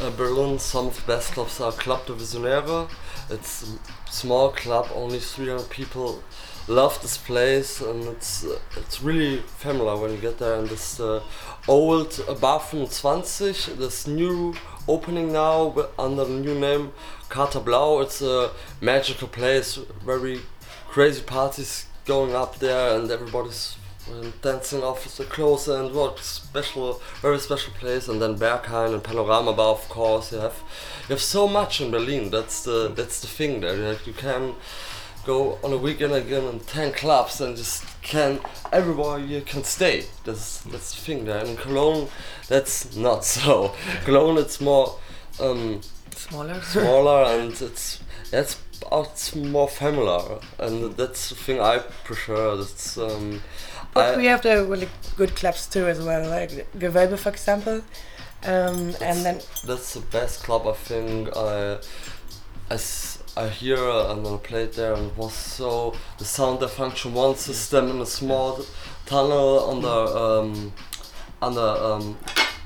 uh, 0.00 0.10
Berlin, 0.10 0.58
some 0.58 0.86
of 0.88 0.96
the 0.96 1.12
best 1.12 1.32
clubs 1.32 1.60
are 1.60 1.72
Club 1.72 2.06
der 2.06 2.14
Visionäre. 2.14 2.88
It's 3.28 3.64
a 3.64 4.12
small 4.12 4.50
club, 4.50 4.88
only 4.94 5.18
300 5.18 5.68
people. 5.68 6.22
Love 6.68 7.00
this 7.00 7.16
place, 7.16 7.80
and 7.80 8.04
it's 8.04 8.44
uh, 8.44 8.58
it's 8.76 9.00
really 9.00 9.38
familiar 9.58 9.96
when 9.96 10.12
you 10.12 10.18
get 10.18 10.38
there. 10.38 10.56
And 10.56 10.68
this 10.68 10.98
uh, 11.00 11.22
old 11.68 12.20
Bar 12.40 12.60
25, 12.70 13.78
this 13.78 14.06
new 14.06 14.54
opening 14.88 15.32
now 15.32 15.74
under 15.98 16.24
the 16.24 16.34
new 16.34 16.58
name 16.58 16.92
Kater 17.30 17.60
Blau. 17.60 18.00
It's 18.00 18.20
a 18.20 18.50
magical 18.80 19.28
place, 19.28 19.78
very 20.04 20.40
crazy 20.88 21.22
parties 21.22 21.85
going 22.06 22.34
up 22.34 22.58
there, 22.58 22.96
and 22.98 23.10
everybody's 23.10 23.76
uh, 24.10 24.30
dancing 24.40 24.82
off 24.82 25.04
the 25.16 25.24
clothes 25.24 25.68
and 25.68 25.92
what 25.94 26.18
special, 26.20 27.00
very 27.20 27.38
special 27.38 27.72
place. 27.74 28.08
And 28.08 28.22
then 28.22 28.36
Berghain 28.38 28.94
and 28.94 29.02
Panorama 29.02 29.52
Bar, 29.52 29.70
of 29.72 29.88
course. 29.88 30.32
You 30.32 30.38
have 30.38 30.62
you 31.08 31.14
have 31.14 31.20
so 31.20 31.48
much 31.48 31.80
in 31.80 31.90
Berlin. 31.90 32.30
That's 32.30 32.62
the 32.64 32.88
that's 32.94 33.20
the 33.20 33.26
thing 33.26 33.60
there. 33.60 33.76
Like 33.76 34.06
you 34.06 34.12
can 34.12 34.54
go 35.24 35.58
on 35.64 35.72
a 35.72 35.76
weekend 35.76 36.12
again 36.12 36.44
in 36.44 36.60
ten 36.60 36.92
clubs 36.92 37.40
and 37.40 37.56
just 37.56 37.84
can 38.02 38.38
everywhere 38.72 39.18
you 39.18 39.40
can 39.40 39.64
stay. 39.64 40.04
That's 40.24 40.60
that's 40.62 40.94
the 40.94 41.00
thing 41.00 41.24
there. 41.24 41.38
And 41.38 41.50
in 41.50 41.56
Cologne, 41.56 42.08
that's 42.48 42.94
not 42.96 43.24
so. 43.36 43.74
Cologne, 44.04 44.38
it's 44.38 44.60
more. 44.60 44.98
Um, 45.40 45.80
Smaller. 46.14 46.62
smaller 46.62 47.24
and 47.24 47.52
it's 47.60 48.00
it's 48.32 48.54
it's 48.92 49.34
more 49.34 49.68
familiar 49.68 50.38
and 50.58 50.96
that's 50.96 51.28
the 51.30 51.34
thing 51.34 51.60
I 51.60 51.78
prefer. 52.04 52.56
That's 52.56 52.96
um, 52.98 53.42
But 53.94 54.14
I, 54.14 54.16
we 54.16 54.26
have 54.26 54.42
the 54.42 54.64
really 54.64 54.88
good 55.16 55.34
clubs 55.36 55.66
too 55.66 55.86
as 55.86 56.00
well, 56.00 56.28
like 56.28 56.66
Gewölbe 56.78 57.16
for 57.18 57.30
example. 57.30 57.82
Um, 58.44 58.94
and 59.00 59.24
then 59.24 59.40
that's 59.64 59.94
the 59.94 60.00
best 60.12 60.44
club 60.44 60.66
I 60.66 60.72
think 60.74 61.28
I 61.36 61.78
I, 62.70 62.74
s- 62.74 63.18
I 63.36 63.48
hear 63.48 63.78
and 63.78 64.26
I 64.26 64.36
played 64.36 64.72
there 64.74 64.94
and 64.94 65.06
it 65.10 65.16
was 65.16 65.32
so 65.34 65.94
the 66.18 66.24
sound 66.24 66.60
the 66.60 66.68
function 66.68 67.14
one 67.14 67.36
system 67.36 67.90
in 67.90 68.00
a 68.00 68.06
small 68.06 68.60
tunnel 69.06 69.60
on 69.70 69.82
the 69.82 70.16
um, 70.24 70.72
on 71.42 71.54
the 71.54 71.84
um, 71.84 72.18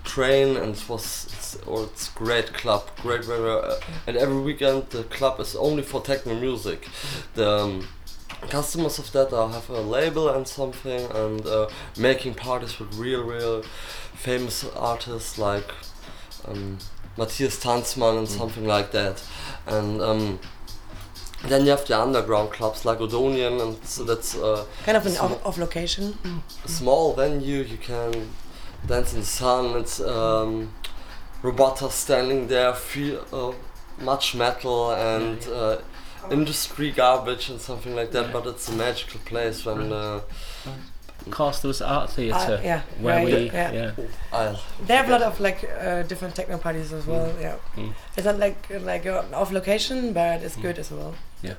train 0.04 0.56
and 0.56 0.74
it 0.74 0.88
was 0.88 1.04
it's, 1.54 1.66
or 1.66 1.84
it's 1.84 2.08
great 2.10 2.52
club 2.52 2.88
great 3.02 3.24
very 3.24 3.50
uh, 3.50 3.74
and 4.06 4.16
every 4.16 4.40
weekend 4.40 4.88
the 4.90 5.02
club 5.04 5.40
is 5.40 5.54
only 5.56 5.82
for 5.82 6.00
techno 6.00 6.34
music. 6.34 6.88
The 7.34 7.50
um, 7.50 7.88
customers 8.48 8.98
of 8.98 9.10
that 9.12 9.32
are 9.32 9.48
have 9.48 9.68
a 9.70 9.80
label 9.80 10.28
and 10.30 10.46
something 10.46 11.10
and 11.14 11.46
uh, 11.46 11.68
making 11.98 12.34
parties 12.34 12.78
with 12.78 12.94
real 12.94 13.22
real 13.24 13.62
famous 14.14 14.64
artists 14.76 15.38
like 15.38 15.70
um, 16.46 16.78
Matthias 17.16 17.62
Tanzmann 17.62 18.18
and 18.18 18.28
something 18.28 18.66
like 18.66 18.92
that. 18.92 19.22
And 19.66 20.00
um, 20.00 20.38
then 21.44 21.64
you 21.64 21.70
have 21.70 21.86
the 21.86 21.98
underground 21.98 22.50
clubs 22.52 22.84
like 22.84 22.98
Odonien 22.98 23.60
and 23.62 23.84
so 23.84 24.04
that's 24.04 24.36
uh, 24.36 24.64
kind 24.84 24.96
of 24.96 25.06
an 25.06 25.12
Sm- 25.12 25.24
off, 25.24 25.46
off 25.46 25.58
location. 25.58 26.14
small 26.66 27.14
venue 27.14 27.62
you 27.62 27.78
can 27.78 28.30
dance 28.86 29.12
in 29.14 29.20
the 29.20 29.26
sun 29.26 29.76
it's 29.78 30.00
um, 30.00 30.72
robots 31.42 31.94
standing 31.94 32.48
there 32.48 32.72
feel 32.74 33.24
uh, 33.32 33.52
much 34.04 34.34
metal 34.34 34.90
and 34.92 35.38
uh, 35.48 35.78
industry 36.30 36.90
garbage 36.90 37.50
and 37.50 37.60
something 37.60 37.94
like 37.96 38.10
that 38.12 38.26
Yeah. 38.26 38.32
but 38.32 38.46
it's 38.46 38.68
a 38.68 38.72
magical 38.72 39.20
place 39.24 39.64
when 39.64 39.92
uh, 39.92 40.20
Of 41.26 41.32
course, 41.32 41.60
there 41.60 41.68
was 41.68 41.82
art 41.82 42.10
theatre 42.10 42.56
Uh, 42.58 42.64
yeah, 42.64 42.80
where 43.00 43.16
right, 43.16 43.26
we 43.26 43.50
yeah. 43.52 43.72
yeah. 43.72 43.90
I 44.32 44.56
They 44.86 44.96
have 44.96 45.08
a 45.08 45.12
lot 45.12 45.22
of 45.22 45.38
like 45.40 45.60
uh, 45.64 46.02
different 46.08 46.34
techno 46.34 46.56
parties 46.58 46.92
as 46.92 47.06
well. 47.06 47.28
Yeah, 47.40 47.56
Mm. 47.76 47.92
it's 48.16 48.24
not 48.26 48.38
like 48.38 48.60
like 48.90 49.04
uh, 49.06 49.24
off 49.40 49.50
location, 49.52 50.12
but 50.14 50.42
it's 50.42 50.56
good 50.56 50.78
as 50.78 50.90
well. 50.90 51.12
yeah. 51.42 51.54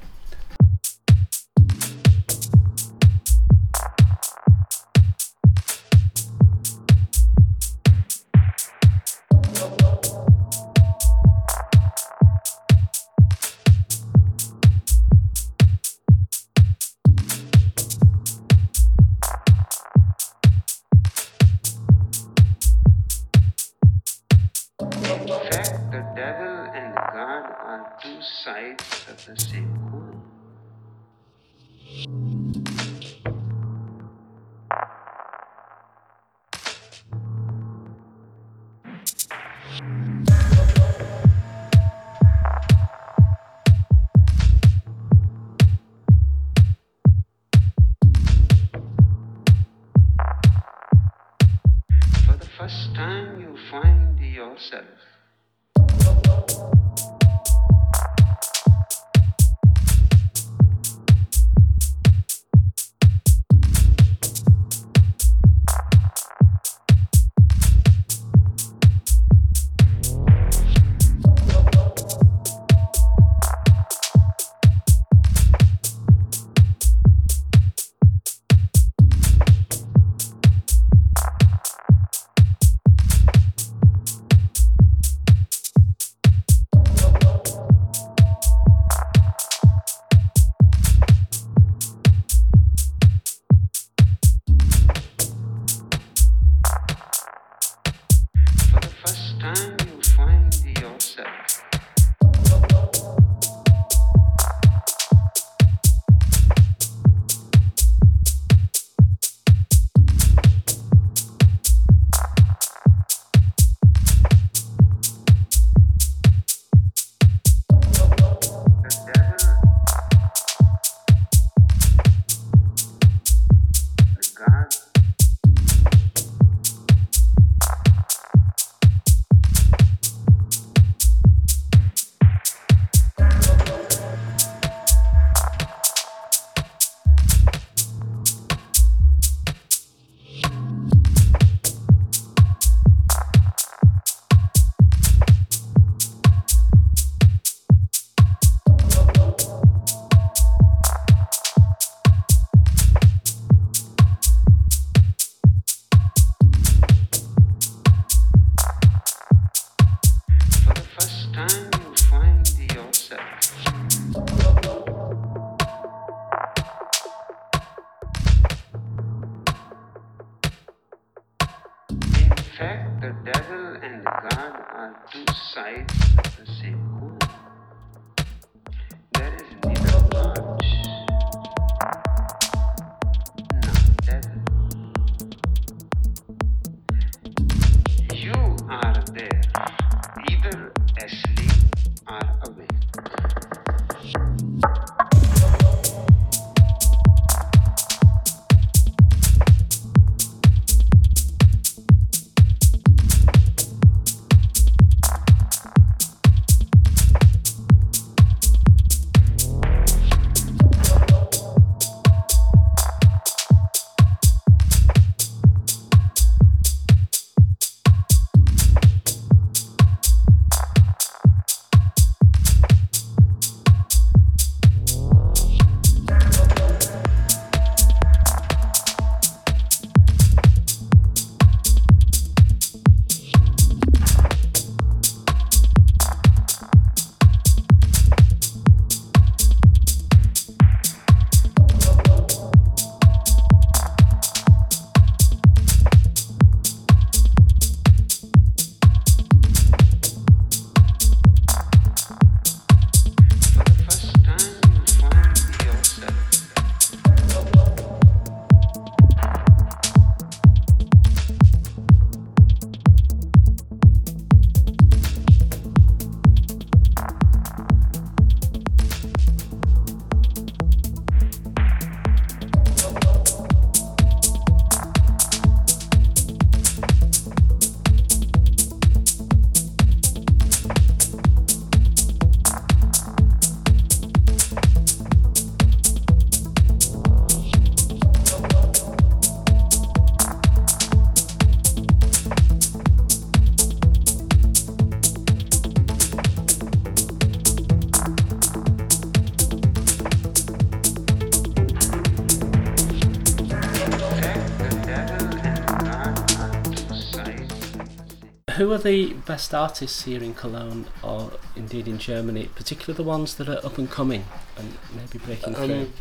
Who 308.72 308.76
are 308.76 308.80
the 308.80 309.12
best 309.28 309.54
artists 309.54 310.04
here 310.04 310.24
in 310.24 310.34
Cologne 310.34 310.86
or 311.04 311.34
indeed 311.58 311.90
in 311.90 311.98
Germany, 311.98 312.48
particularly 312.56 312.96
the 312.96 313.04
ones 313.04 313.36
that 313.36 313.50
are 313.50 313.60
up 313.66 313.78
and 313.78 313.92
coming 313.92 314.24
and 314.56 314.78
maybe 314.96 315.18
breaking 315.18 315.56
through? 315.56 315.74
Um, 315.74 315.94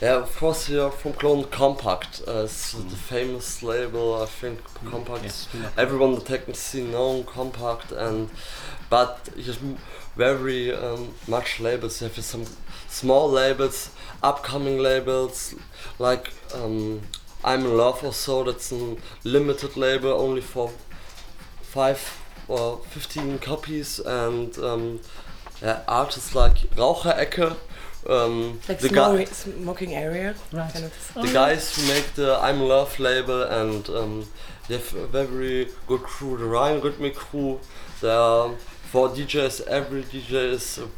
yeah, 0.00 0.16
of 0.16 0.36
course, 0.36 0.66
here 0.66 0.90
from 0.90 1.12
Cologne 1.12 1.44
Compact, 1.44 2.20
uh, 2.26 2.46
it's 2.46 2.72
the 2.72 2.96
famous 2.96 3.62
label. 3.62 4.20
I 4.20 4.26
think 4.26 4.64
Compact. 4.84 5.22
Yes, 5.22 5.48
we. 5.54 5.60
Everyone 5.78 6.16
the 6.16 6.22
technical 6.22 6.54
scene 6.54 6.90
know 6.90 7.22
Compact, 7.22 7.92
and 7.92 8.30
but 8.90 9.28
very 10.16 10.74
um, 10.74 11.14
much 11.28 11.60
labels. 11.60 12.02
You 12.02 12.08
have 12.08 12.24
some 12.24 12.46
small 12.88 13.30
labels, 13.30 13.90
upcoming 14.24 14.78
labels, 14.78 15.54
like 16.00 16.32
um, 16.52 17.02
I'm 17.44 17.60
in 17.60 17.76
Love 17.76 18.02
or 18.02 18.12
so. 18.12 18.42
That's 18.42 18.72
a 18.72 18.96
limited 19.22 19.76
label, 19.76 20.10
only 20.10 20.40
for 20.40 20.72
five 21.72 22.00
or 22.48 22.78
fifteen 22.94 23.38
copies, 23.38 23.98
and 23.98 24.56
um, 24.58 25.00
yeah, 25.62 25.80
artists 25.88 26.34
like 26.34 26.56
Raucherecke. 26.76 27.56
Um, 28.08 28.58
Like 28.68 28.80
the 28.80 28.88
guy, 28.88 29.24
smoking, 29.24 29.62
smoking 29.62 29.94
area. 29.94 30.34
Right. 30.52 30.72
Kind 30.72 30.84
of. 30.86 31.12
the 31.14 31.32
guys 31.32 31.76
who 31.76 31.86
make 31.86 32.14
the 32.14 32.36
I'm 32.36 32.60
Love 32.60 32.98
label 32.98 33.42
and 33.44 33.88
um, 33.90 34.26
they 34.68 34.74
have 34.74 34.94
a 34.94 35.06
very 35.06 35.68
good 35.86 36.02
crew, 36.02 36.36
the 36.36 36.44
Ryan 36.46 36.80
Rhythmic 36.80 37.14
crew. 37.14 37.60
They 38.00 38.10
are 38.10 38.50
for 38.92 39.08
DJs, 39.08 39.68
every 39.68 40.02
DJ 40.02 40.52
is 40.52 40.78
a 40.78 40.88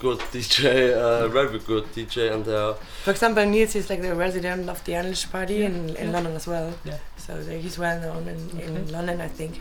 good 0.00 0.18
DJ, 0.32 0.94
uh, 0.96 1.28
very 1.38 1.58
good 1.58 1.84
DJ, 1.94 2.32
and 2.32 2.44
they 2.44 2.54
are 2.54 2.74
For 3.04 3.12
example, 3.12 3.46
Niels 3.46 3.74
is 3.76 3.88
like 3.88 4.02
the 4.02 4.14
resident 4.14 4.68
of 4.68 4.84
the 4.84 4.94
English 4.94 5.30
party 5.30 5.62
in, 5.62 5.90
in 5.90 6.06
yeah. 6.06 6.12
London 6.12 6.34
as 6.34 6.46
well. 6.46 6.74
Yeah. 6.84 6.98
So 7.16 7.40
he's 7.40 7.78
well 7.78 8.00
known 8.00 8.28
in, 8.28 8.60
in 8.60 8.92
London, 8.92 9.20
I 9.20 9.28
think. 9.28 9.60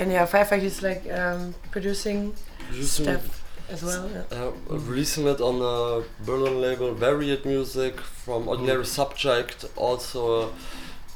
And 0.00 0.10
yeah, 0.10 0.26
Firefight 0.26 0.62
is 0.62 0.82
like 0.82 1.04
um, 1.12 1.54
producing 1.70 2.32
producing, 2.68 3.04
stuff 3.04 3.42
as 3.70 3.82
well. 3.82 4.10
Yeah. 4.10 4.38
uh, 4.38 4.52
releasing 4.68 5.26
it 5.28 5.40
on 5.40 5.56
a 5.60 6.24
Berlin 6.24 6.60
label, 6.60 6.94
Varied 6.94 7.44
Music 7.44 8.00
from 8.00 8.48
Ordinary 8.48 8.86
Subject, 8.86 9.66
also 9.76 10.20
a 10.42 10.48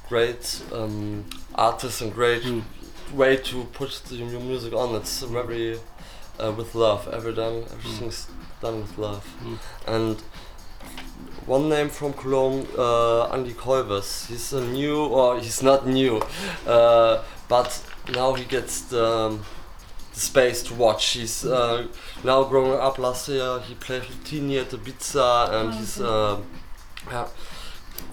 great 0.09 0.62
um, 0.73 1.24
artist 1.55 2.02
and 2.02 2.12
great 2.12 2.43
Mm. 2.43 2.62
way 3.15 3.36
to 3.36 3.65
put 3.73 3.90
the 4.09 4.16
new 4.16 4.40
music 4.40 4.73
on. 4.74 4.94
It's 4.97 5.23
very 5.23 5.78
uh, 6.39 6.52
with 6.56 6.74
love. 6.74 7.09
Every 7.12 7.32
done, 7.35 7.65
everything's 7.73 8.27
done 8.61 8.81
with 8.82 8.98
love. 8.98 9.24
Mm. 9.43 9.59
And 9.94 10.16
one 11.47 11.69
name 11.69 11.89
from 11.89 12.12
Cologne, 12.12 12.66
uh, 12.77 13.28
Andy 13.32 13.52
Kolbers. 13.55 14.27
He's 14.27 14.52
a 14.52 14.61
new, 14.61 15.05
or 15.06 15.39
he's 15.40 15.62
not 15.62 15.86
new, 15.86 16.20
uh, 16.66 17.23
but 17.48 17.82
now 18.13 18.35
he 18.35 18.45
gets 18.45 18.83
the, 18.83 19.05
um, 19.05 19.45
the 20.13 20.21
space 20.21 20.63
to 20.65 20.75
watch. 20.75 21.11
He's 21.11 21.45
uh, 21.45 21.87
now 22.23 22.45
growing 22.45 22.79
up. 22.79 22.99
Last 22.99 23.29
year 23.29 23.61
he 23.61 23.75
played 23.75 24.03
with 24.03 24.25
Tini 24.25 24.59
at 24.59 24.71
the 24.71 24.79
Pizza, 24.79 25.49
and 25.51 25.75
he's 25.75 26.01
uh, 26.01 26.41
yeah, 27.11 27.29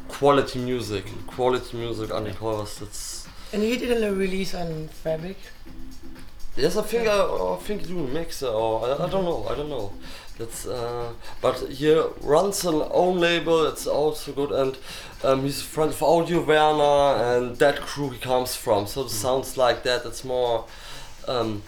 quality 0.07 0.59
music, 0.59 1.05
quality 1.27 1.77
music. 1.77 2.11
Andy 2.11 2.31
Kolbers. 2.31 2.79
That's 2.79 3.27
And 3.53 3.61
he 3.63 3.77
did 3.77 4.03
a 4.03 4.13
release 4.13 4.53
on 4.53 4.87
Fabric. 4.87 5.37
Yes, 6.57 6.75
I 6.75 6.81
think 6.81 7.07
I, 7.07 7.21
I 7.21 7.57
think 7.61 7.87
you 7.87 7.95
mix 7.95 8.41
it, 8.41 8.49
or 8.49 8.85
I, 8.85 9.05
I 9.05 9.09
don't 9.09 9.23
know, 9.23 9.47
I 9.49 9.55
don't 9.55 9.69
know. 9.69 9.93
That's 10.37 10.65
uh, 10.65 11.13
but 11.41 11.59
he 11.69 11.93
runs 12.21 12.65
an 12.65 12.81
own 12.91 13.19
label. 13.19 13.65
It's 13.67 13.85
also 13.85 14.31
good, 14.31 14.51
and 14.51 14.77
um, 15.23 15.41
he's 15.43 15.61
a 15.61 15.63
friend 15.63 15.91
of 15.91 16.01
Audio 16.01 16.41
Werner 16.41 17.23
and 17.23 17.57
that 17.57 17.81
crew 17.81 18.09
he 18.09 18.17
comes 18.19 18.55
from. 18.55 18.87
So 18.87 19.01
it 19.03 19.09
sounds 19.09 19.57
like 19.57 19.83
that. 19.83 20.05
It's 20.05 20.23
more 20.23 20.65
um, 21.27 21.61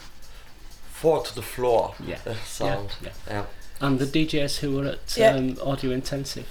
four 0.92 1.22
to 1.24 1.36
the 1.36 1.42
floor 1.42 1.94
Yeah. 2.00 2.18
uh, 2.26 2.34
sound. 2.46 2.90
Yeah, 3.02 3.10
Yeah. 3.28 3.46
And 3.82 4.00
the 4.00 4.06
DJs 4.06 4.58
who 4.60 4.76
were 4.78 4.86
at 4.88 5.18
Yeah. 5.18 5.36
um, 5.36 5.58
Audio 5.62 5.92
Intensive 5.92 6.48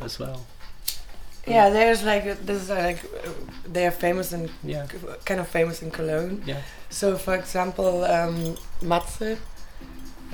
as 0.00 0.18
well. 0.18 0.46
Yeah, 1.46 1.70
there's 1.70 2.02
like 2.04 2.24
this 2.46 2.62
is 2.62 2.70
uh, 2.70 2.74
like 2.76 3.02
uh, 3.04 3.30
they 3.72 3.86
are 3.86 3.90
famous 3.90 4.32
and 4.32 4.50
Yeah. 4.62 4.86
kind 5.24 5.40
of 5.40 5.48
famous 5.48 5.82
in 5.82 5.90
Cologne. 5.90 6.42
Yeah. 6.46 6.60
So 6.90 7.16
for 7.16 7.34
example, 7.34 8.04
um, 8.04 8.56
Matze, 8.82 9.36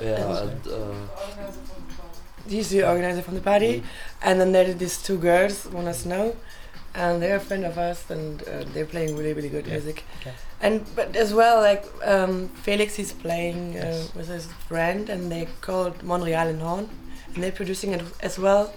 Yeah, 0.00 0.40
And- 0.40 0.50
and 0.50 0.66
uh, 0.66 0.94
he's 2.48 2.68
the 2.70 2.82
organizer 2.88 3.22
from 3.22 3.34
the 3.34 3.40
party, 3.40 3.82
and 4.22 4.40
then 4.40 4.52
there 4.52 4.68
are 4.68 4.72
these 4.74 4.98
two 5.02 5.18
girls, 5.18 5.64
one 5.66 5.84
Mona 5.84 5.94
Snow, 5.94 6.36
and 6.94 7.20
they're 7.22 7.36
a 7.36 7.40
friend 7.40 7.64
of 7.64 7.76
us, 7.78 8.08
and 8.10 8.42
uh, 8.42 8.64
they're 8.72 8.86
playing 8.86 9.16
really 9.16 9.32
really 9.32 9.48
good 9.48 9.66
Yeah. 9.66 9.74
music. 9.74 10.04
Okay. 10.20 10.34
and 10.66 10.84
but 10.96 11.14
as 11.16 11.30
well 11.34 11.60
like 11.60 11.84
um, 12.14 12.48
Felix 12.64 12.98
is 12.98 13.12
playing 13.12 13.76
uh, 13.78 14.02
with 14.16 14.28
his 14.28 14.46
friend 14.68 15.10
and 15.10 15.30
they 15.30 15.46
called 15.60 16.02
Monreal 16.02 16.48
and 16.52 16.62
Horn 16.62 16.88
and 17.34 17.44
they're 17.44 17.52
producing 17.60 17.92
it 17.92 18.02
as 18.20 18.38
well. 18.38 18.72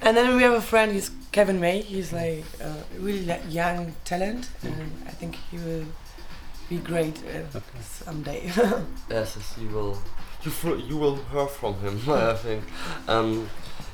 And 0.00 0.16
then 0.16 0.34
we 0.36 0.42
have 0.42 0.52
a 0.54 0.60
friend, 0.72 0.92
he's 0.92 1.10
Kevin 1.30 1.60
May. 1.60 1.80
He's 1.80 2.12
like 2.12 2.44
a 2.60 2.72
really 2.98 3.24
like, 3.24 3.42
young 3.48 3.94
talent, 4.04 4.50
and 4.64 4.90
I 5.06 5.12
think 5.20 5.36
he 5.50 5.56
will 5.58 5.84
be 6.68 6.78
great 6.78 7.18
uh, 7.26 7.60
someday. 7.80 8.50
Yes, 9.10 9.36
yes, 9.36 9.54
you 9.60 9.68
will. 9.68 9.98
You 10.42 10.50
fr- 10.50 10.76
you 10.76 10.96
will 10.96 11.16
hear 11.32 11.46
from 11.46 11.74
him. 11.80 12.00
I 12.10 12.34
think. 12.34 12.62
Um, 13.08 13.48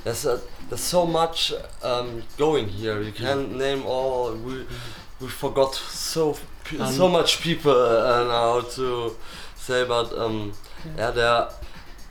there's 0.04 0.24
a, 0.26 0.40
there's 0.68 0.80
so 0.80 1.06
much 1.06 1.52
um, 1.82 2.22
going 2.38 2.68
here. 2.68 3.00
You 3.02 3.12
can't 3.12 3.56
name 3.56 3.84
all. 3.86 4.32
We 4.34 4.66
we 5.20 5.28
forgot 5.28 5.74
so 5.74 6.36
pe- 6.64 6.78
Um, 6.78 6.92
so 6.92 7.08
much 7.08 7.40
people 7.42 7.72
uh, 7.72 8.24
now 8.24 8.60
to 8.76 9.16
say, 9.56 9.84
but 9.84 10.12
um, 10.18 10.52
yeah, 10.96 11.10
there 11.10 11.28
are 11.28 11.50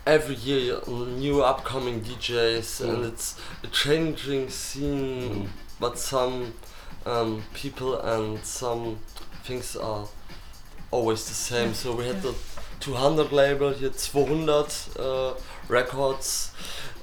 every 0.06 0.36
year 0.36 0.80
new 0.88 1.42
upcoming 1.44 2.02
DJs, 2.02 2.82
and 2.82 3.06
it's 3.06 3.36
a 3.64 3.68
changing 3.68 4.50
scene. 4.50 5.50
But 5.80 5.98
some 5.98 6.54
um, 7.06 7.44
people 7.54 8.00
and 8.02 8.40
some 8.46 9.00
things 9.44 9.76
are 9.76 10.06
always 10.92 11.28
the 11.28 11.34
same. 11.34 11.74
So 11.74 11.96
we 11.96 12.06
had 12.08 12.22
the 12.22 12.34
200 12.80 13.32
label 13.32 13.72
here, 13.72 13.90
200 13.90 14.66
uh, 15.00 15.34
records, 15.68 16.52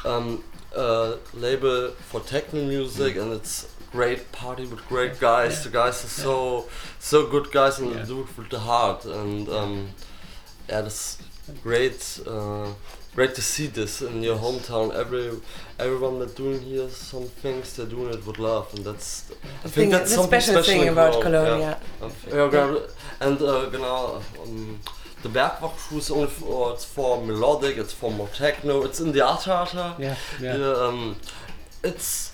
um, 0.04 0.42
uh, 0.74 1.16
label 1.34 1.90
for 1.92 2.20
techno 2.20 2.64
music, 2.64 3.16
and 3.16 3.32
it's 3.32 3.66
great 3.92 4.30
party 4.32 4.66
with 4.66 4.86
great 4.88 5.18
guys. 5.20 5.64
The 5.64 5.70
guys 5.70 6.04
are 6.04 6.08
so 6.08 6.66
so 6.98 7.26
good 7.26 7.50
guys 7.52 7.78
and 7.78 7.92
they 7.94 8.02
do 8.04 8.20
it 8.22 8.36
with 8.36 8.50
the 8.50 8.58
heart, 8.60 9.04
and 9.04 9.48
um, 9.48 9.88
yeah, 10.68 10.82
that's 10.82 11.18
great. 11.62 12.20
Uh, 12.26 12.68
great 13.14 13.34
to 13.34 13.40
see 13.40 13.66
this 13.66 14.02
in 14.02 14.22
your 14.22 14.36
hometown. 14.36 14.94
Every 14.94 15.30
everyone 15.78 16.18
that 16.18 16.36
doing 16.36 16.60
here 16.60 16.88
some 16.90 17.24
things, 17.42 17.76
they're 17.76 17.86
doing 17.86 18.12
it 18.12 18.26
with 18.26 18.38
love, 18.38 18.72
and 18.74 18.84
that's 18.84 19.30
I 19.30 19.68
thing- 19.68 19.72
think 19.72 19.92
that's 19.92 20.10
the 20.10 20.16
something 20.16 20.40
special 20.40 20.62
thing 20.62 20.88
about 20.88 21.22
Cologne, 21.22 21.44
Cologne, 21.44 21.60
yeah. 21.60 21.78
yeah. 22.02 22.80
And 23.20 23.40
uh, 23.40 23.66
genau, 23.70 24.22
um, 24.42 24.80
the 25.22 25.28
Bergwachschuh 25.28 25.98
is 25.98 26.10
only 26.10 26.26
for, 26.28 26.72
it's 26.74 26.84
for 26.84 27.22
melodic, 27.24 27.78
it's 27.78 27.92
for 27.92 28.10
more 28.10 28.28
techno, 28.28 28.82
it's 28.84 29.00
in 29.00 29.12
the 29.12 29.22
art 29.22 29.42
theater. 29.42 29.94
Yeah, 29.98 30.16
yeah. 30.40 30.52
Um, 30.54 31.16
it's 31.82 32.32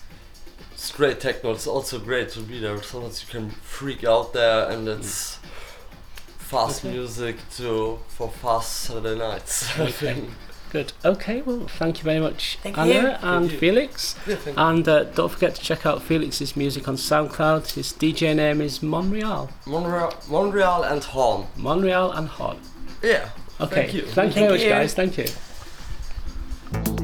great 0.96 1.20
techno. 1.20 1.52
It's 1.52 1.66
also 1.66 1.98
great 1.98 2.30
to 2.30 2.40
be 2.40 2.58
there. 2.58 2.82
Sometimes 2.82 3.22
you 3.22 3.28
can 3.30 3.50
freak 3.50 4.04
out 4.04 4.32
there, 4.32 4.68
and 4.70 4.88
it's 4.88 5.38
fast 6.38 6.84
Okay. 6.84 6.94
music 6.94 7.36
to 7.56 7.98
for 8.08 8.28
fast 8.28 8.72
Saturday 8.82 9.16
nights. 9.18 9.68
Think. 9.70 10.30
Good. 10.72 10.94
Okay, 11.04 11.42
well, 11.42 11.66
thank 11.68 11.98
you 11.98 12.04
very 12.04 12.18
much, 12.18 12.58
Thank 12.62 12.78
Anna 12.78 12.92
you. 12.92 13.28
and 13.28 13.52
you. 13.52 13.58
Felix. 13.58 14.16
Yeah, 14.26 14.36
thank. 14.36 14.58
And 14.58 14.88
uh, 14.88 15.04
don't 15.04 15.30
forget 15.30 15.54
to 15.56 15.60
check 15.60 15.84
out 15.84 16.02
Felix's 16.02 16.56
music 16.56 16.88
on 16.88 16.96
SoundCloud. 16.96 17.72
His 17.74 17.92
DJ 17.92 18.34
name 18.34 18.62
is 18.62 18.82
Monreal. 18.82 19.50
Montreal, 19.66 20.14
Montreal 20.30 20.82
and 20.84 21.04
Horn. 21.04 21.46
Monreal 21.58 22.12
and 22.12 22.26
Horn. 22.26 22.56
Yeah. 23.02 23.28
Okay. 23.60 23.74
Thank 23.82 23.94
you. 23.94 24.02
Thank 24.06 24.34
you 24.36 24.46
very 24.46 24.48
Thank 24.48 24.50
much, 24.50 24.62
you. 24.62 24.68
guys. 24.70 24.94
Thank 24.94 25.18
you. 25.18 27.01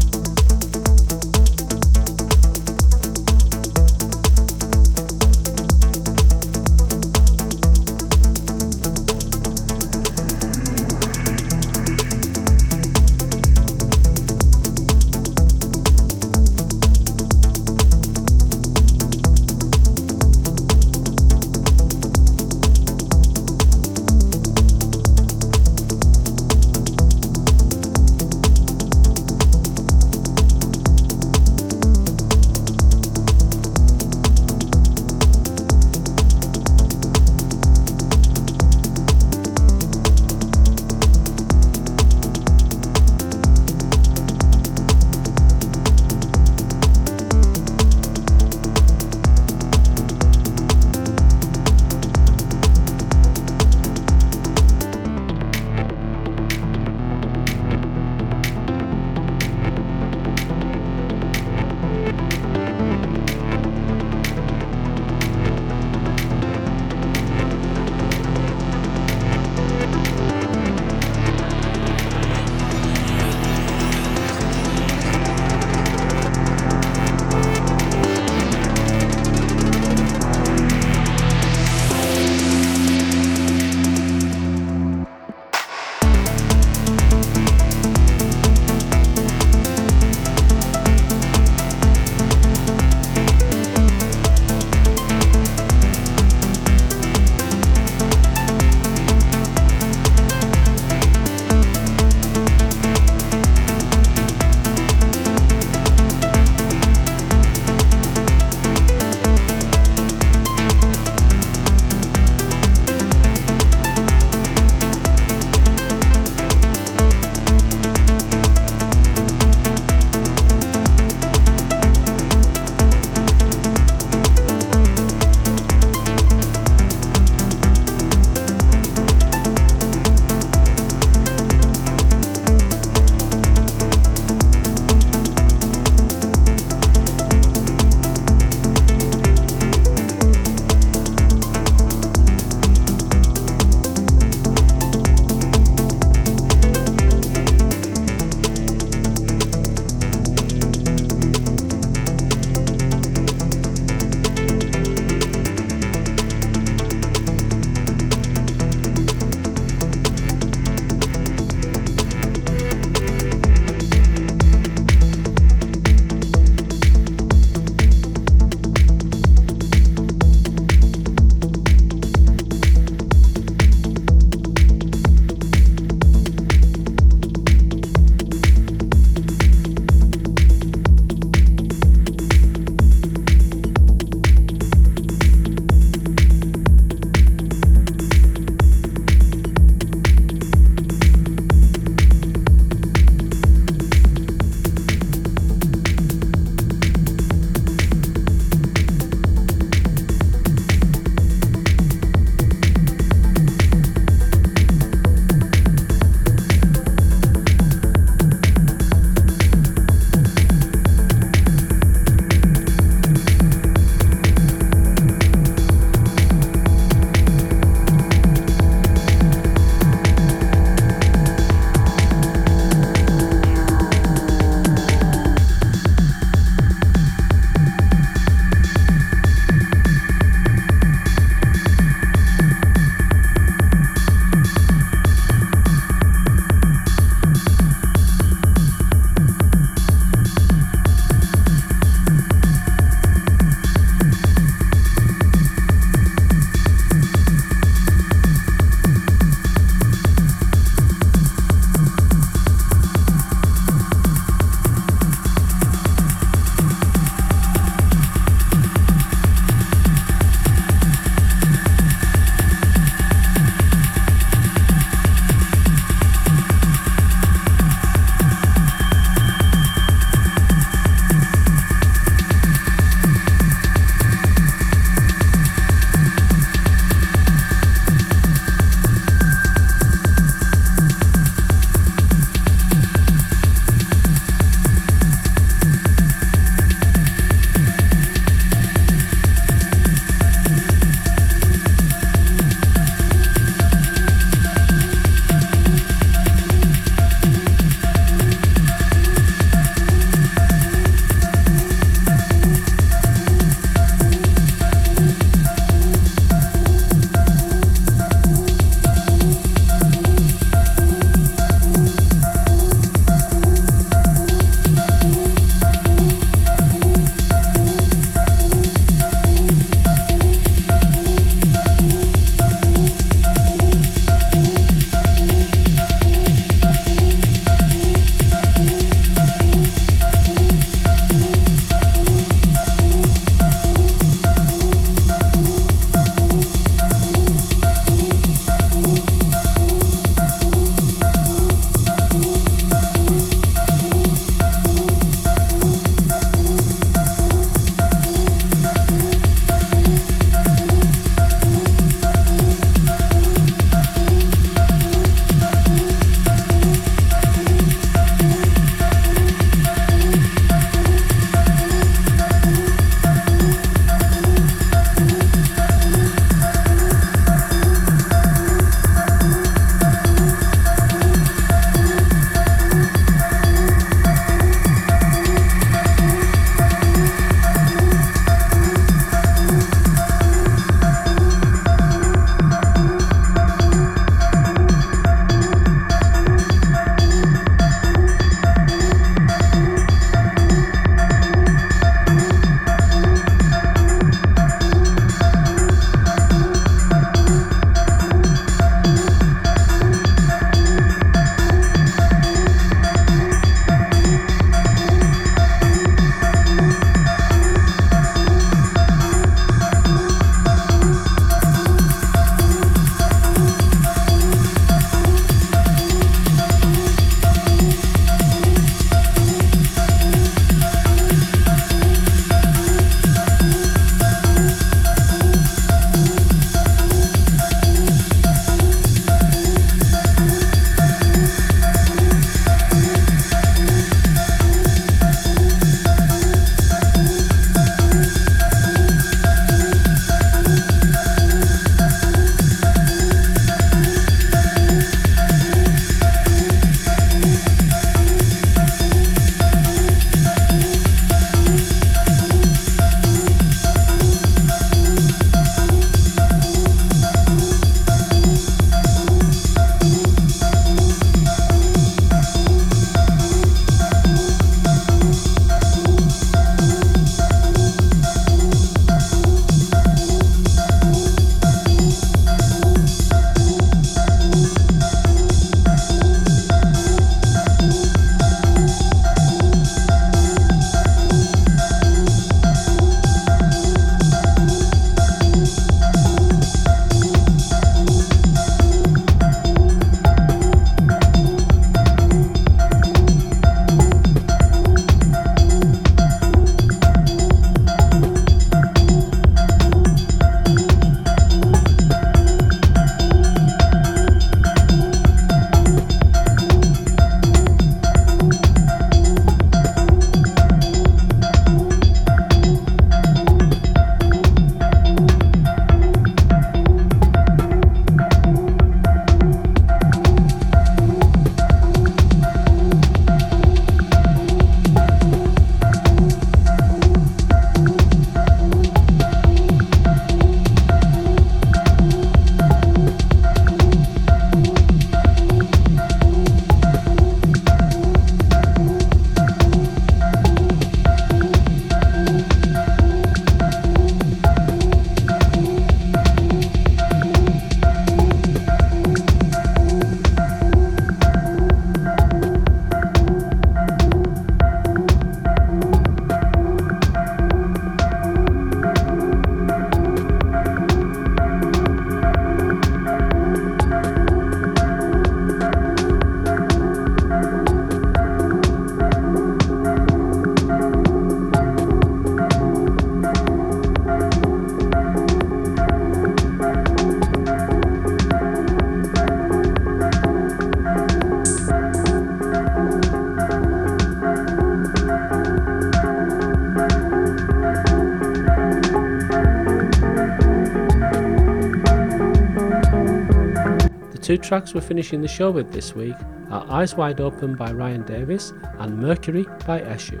Two 594.08 594.16
tracks 594.16 594.54
we're 594.54 594.60
finishing 594.62 595.02
the 595.02 595.06
show 595.06 595.30
with 595.30 595.52
this 595.52 595.74
week 595.74 595.94
are 596.30 596.50
Eyes 596.50 596.74
Wide 596.74 596.98
Open 596.98 597.36
by 597.36 597.52
Ryan 597.52 597.82
Davis 597.82 598.32
and 598.58 598.78
Mercury 598.78 599.24
by 599.46 599.60
Eshu. 599.60 600.00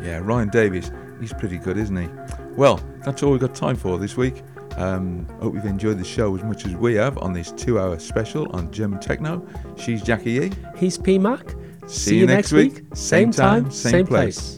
Yeah, 0.00 0.20
Ryan 0.22 0.48
Davis, 0.48 0.92
he's 1.20 1.32
pretty 1.32 1.58
good, 1.58 1.76
isn't 1.76 1.96
he? 1.96 2.08
Well, 2.54 2.80
that's 3.04 3.20
all 3.24 3.32
we've 3.32 3.40
got 3.40 3.56
time 3.56 3.74
for 3.74 3.98
this 3.98 4.16
week. 4.16 4.44
Um, 4.76 5.26
hope 5.40 5.54
you've 5.54 5.64
enjoyed 5.64 5.98
the 5.98 6.04
show 6.04 6.36
as 6.36 6.44
much 6.44 6.66
as 6.66 6.76
we 6.76 6.94
have 6.94 7.18
on 7.18 7.32
this 7.32 7.50
two 7.50 7.80
hour 7.80 7.98
special 7.98 8.48
on 8.54 8.70
German 8.70 9.00
Techno. 9.00 9.44
She's 9.76 10.02
Jackie 10.02 10.38
E. 10.38 10.52
He's 10.76 10.96
P 10.96 11.18
Mac. 11.18 11.56
See 11.88 12.16
you 12.16 12.26
next 12.26 12.52
week. 12.52 12.82
Same 12.94 13.32
time, 13.32 13.72
same 13.72 14.06
place. 14.06 14.54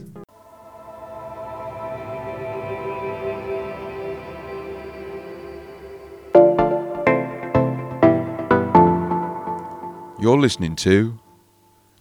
listening 10.41 10.75
to 10.75 11.19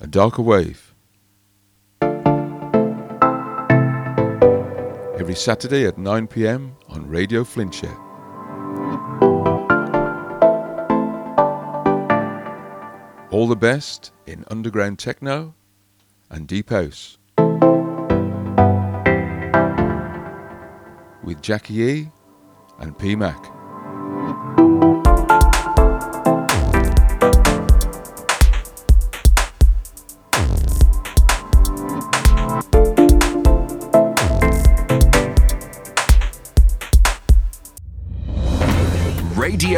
A 0.00 0.06
Darker 0.06 0.40
Wave. 0.40 0.94
Every 5.20 5.34
Saturday 5.34 5.84
at 5.84 5.98
9 5.98 6.26
pm 6.26 6.74
on 6.88 7.06
Radio 7.06 7.44
Flintshire. 7.44 7.94
All 13.30 13.46
the 13.46 13.58
best 13.60 14.12
in 14.26 14.46
underground 14.50 14.98
techno 14.98 15.54
and 16.30 16.46
deep 16.48 16.70
house. 16.70 17.18
With 21.22 21.42
Jackie 21.42 21.82
E 21.82 22.10
and 22.78 22.98
P 22.98 23.14
Mac. 23.14 23.59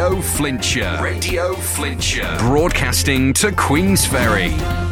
Radio 0.03 0.21
Flintshire. 0.21 0.99
Radio 1.01 1.53
Flintshire. 1.53 2.37
Broadcasting 2.37 3.31
to 3.31 3.51
Queensferry. 3.51 4.82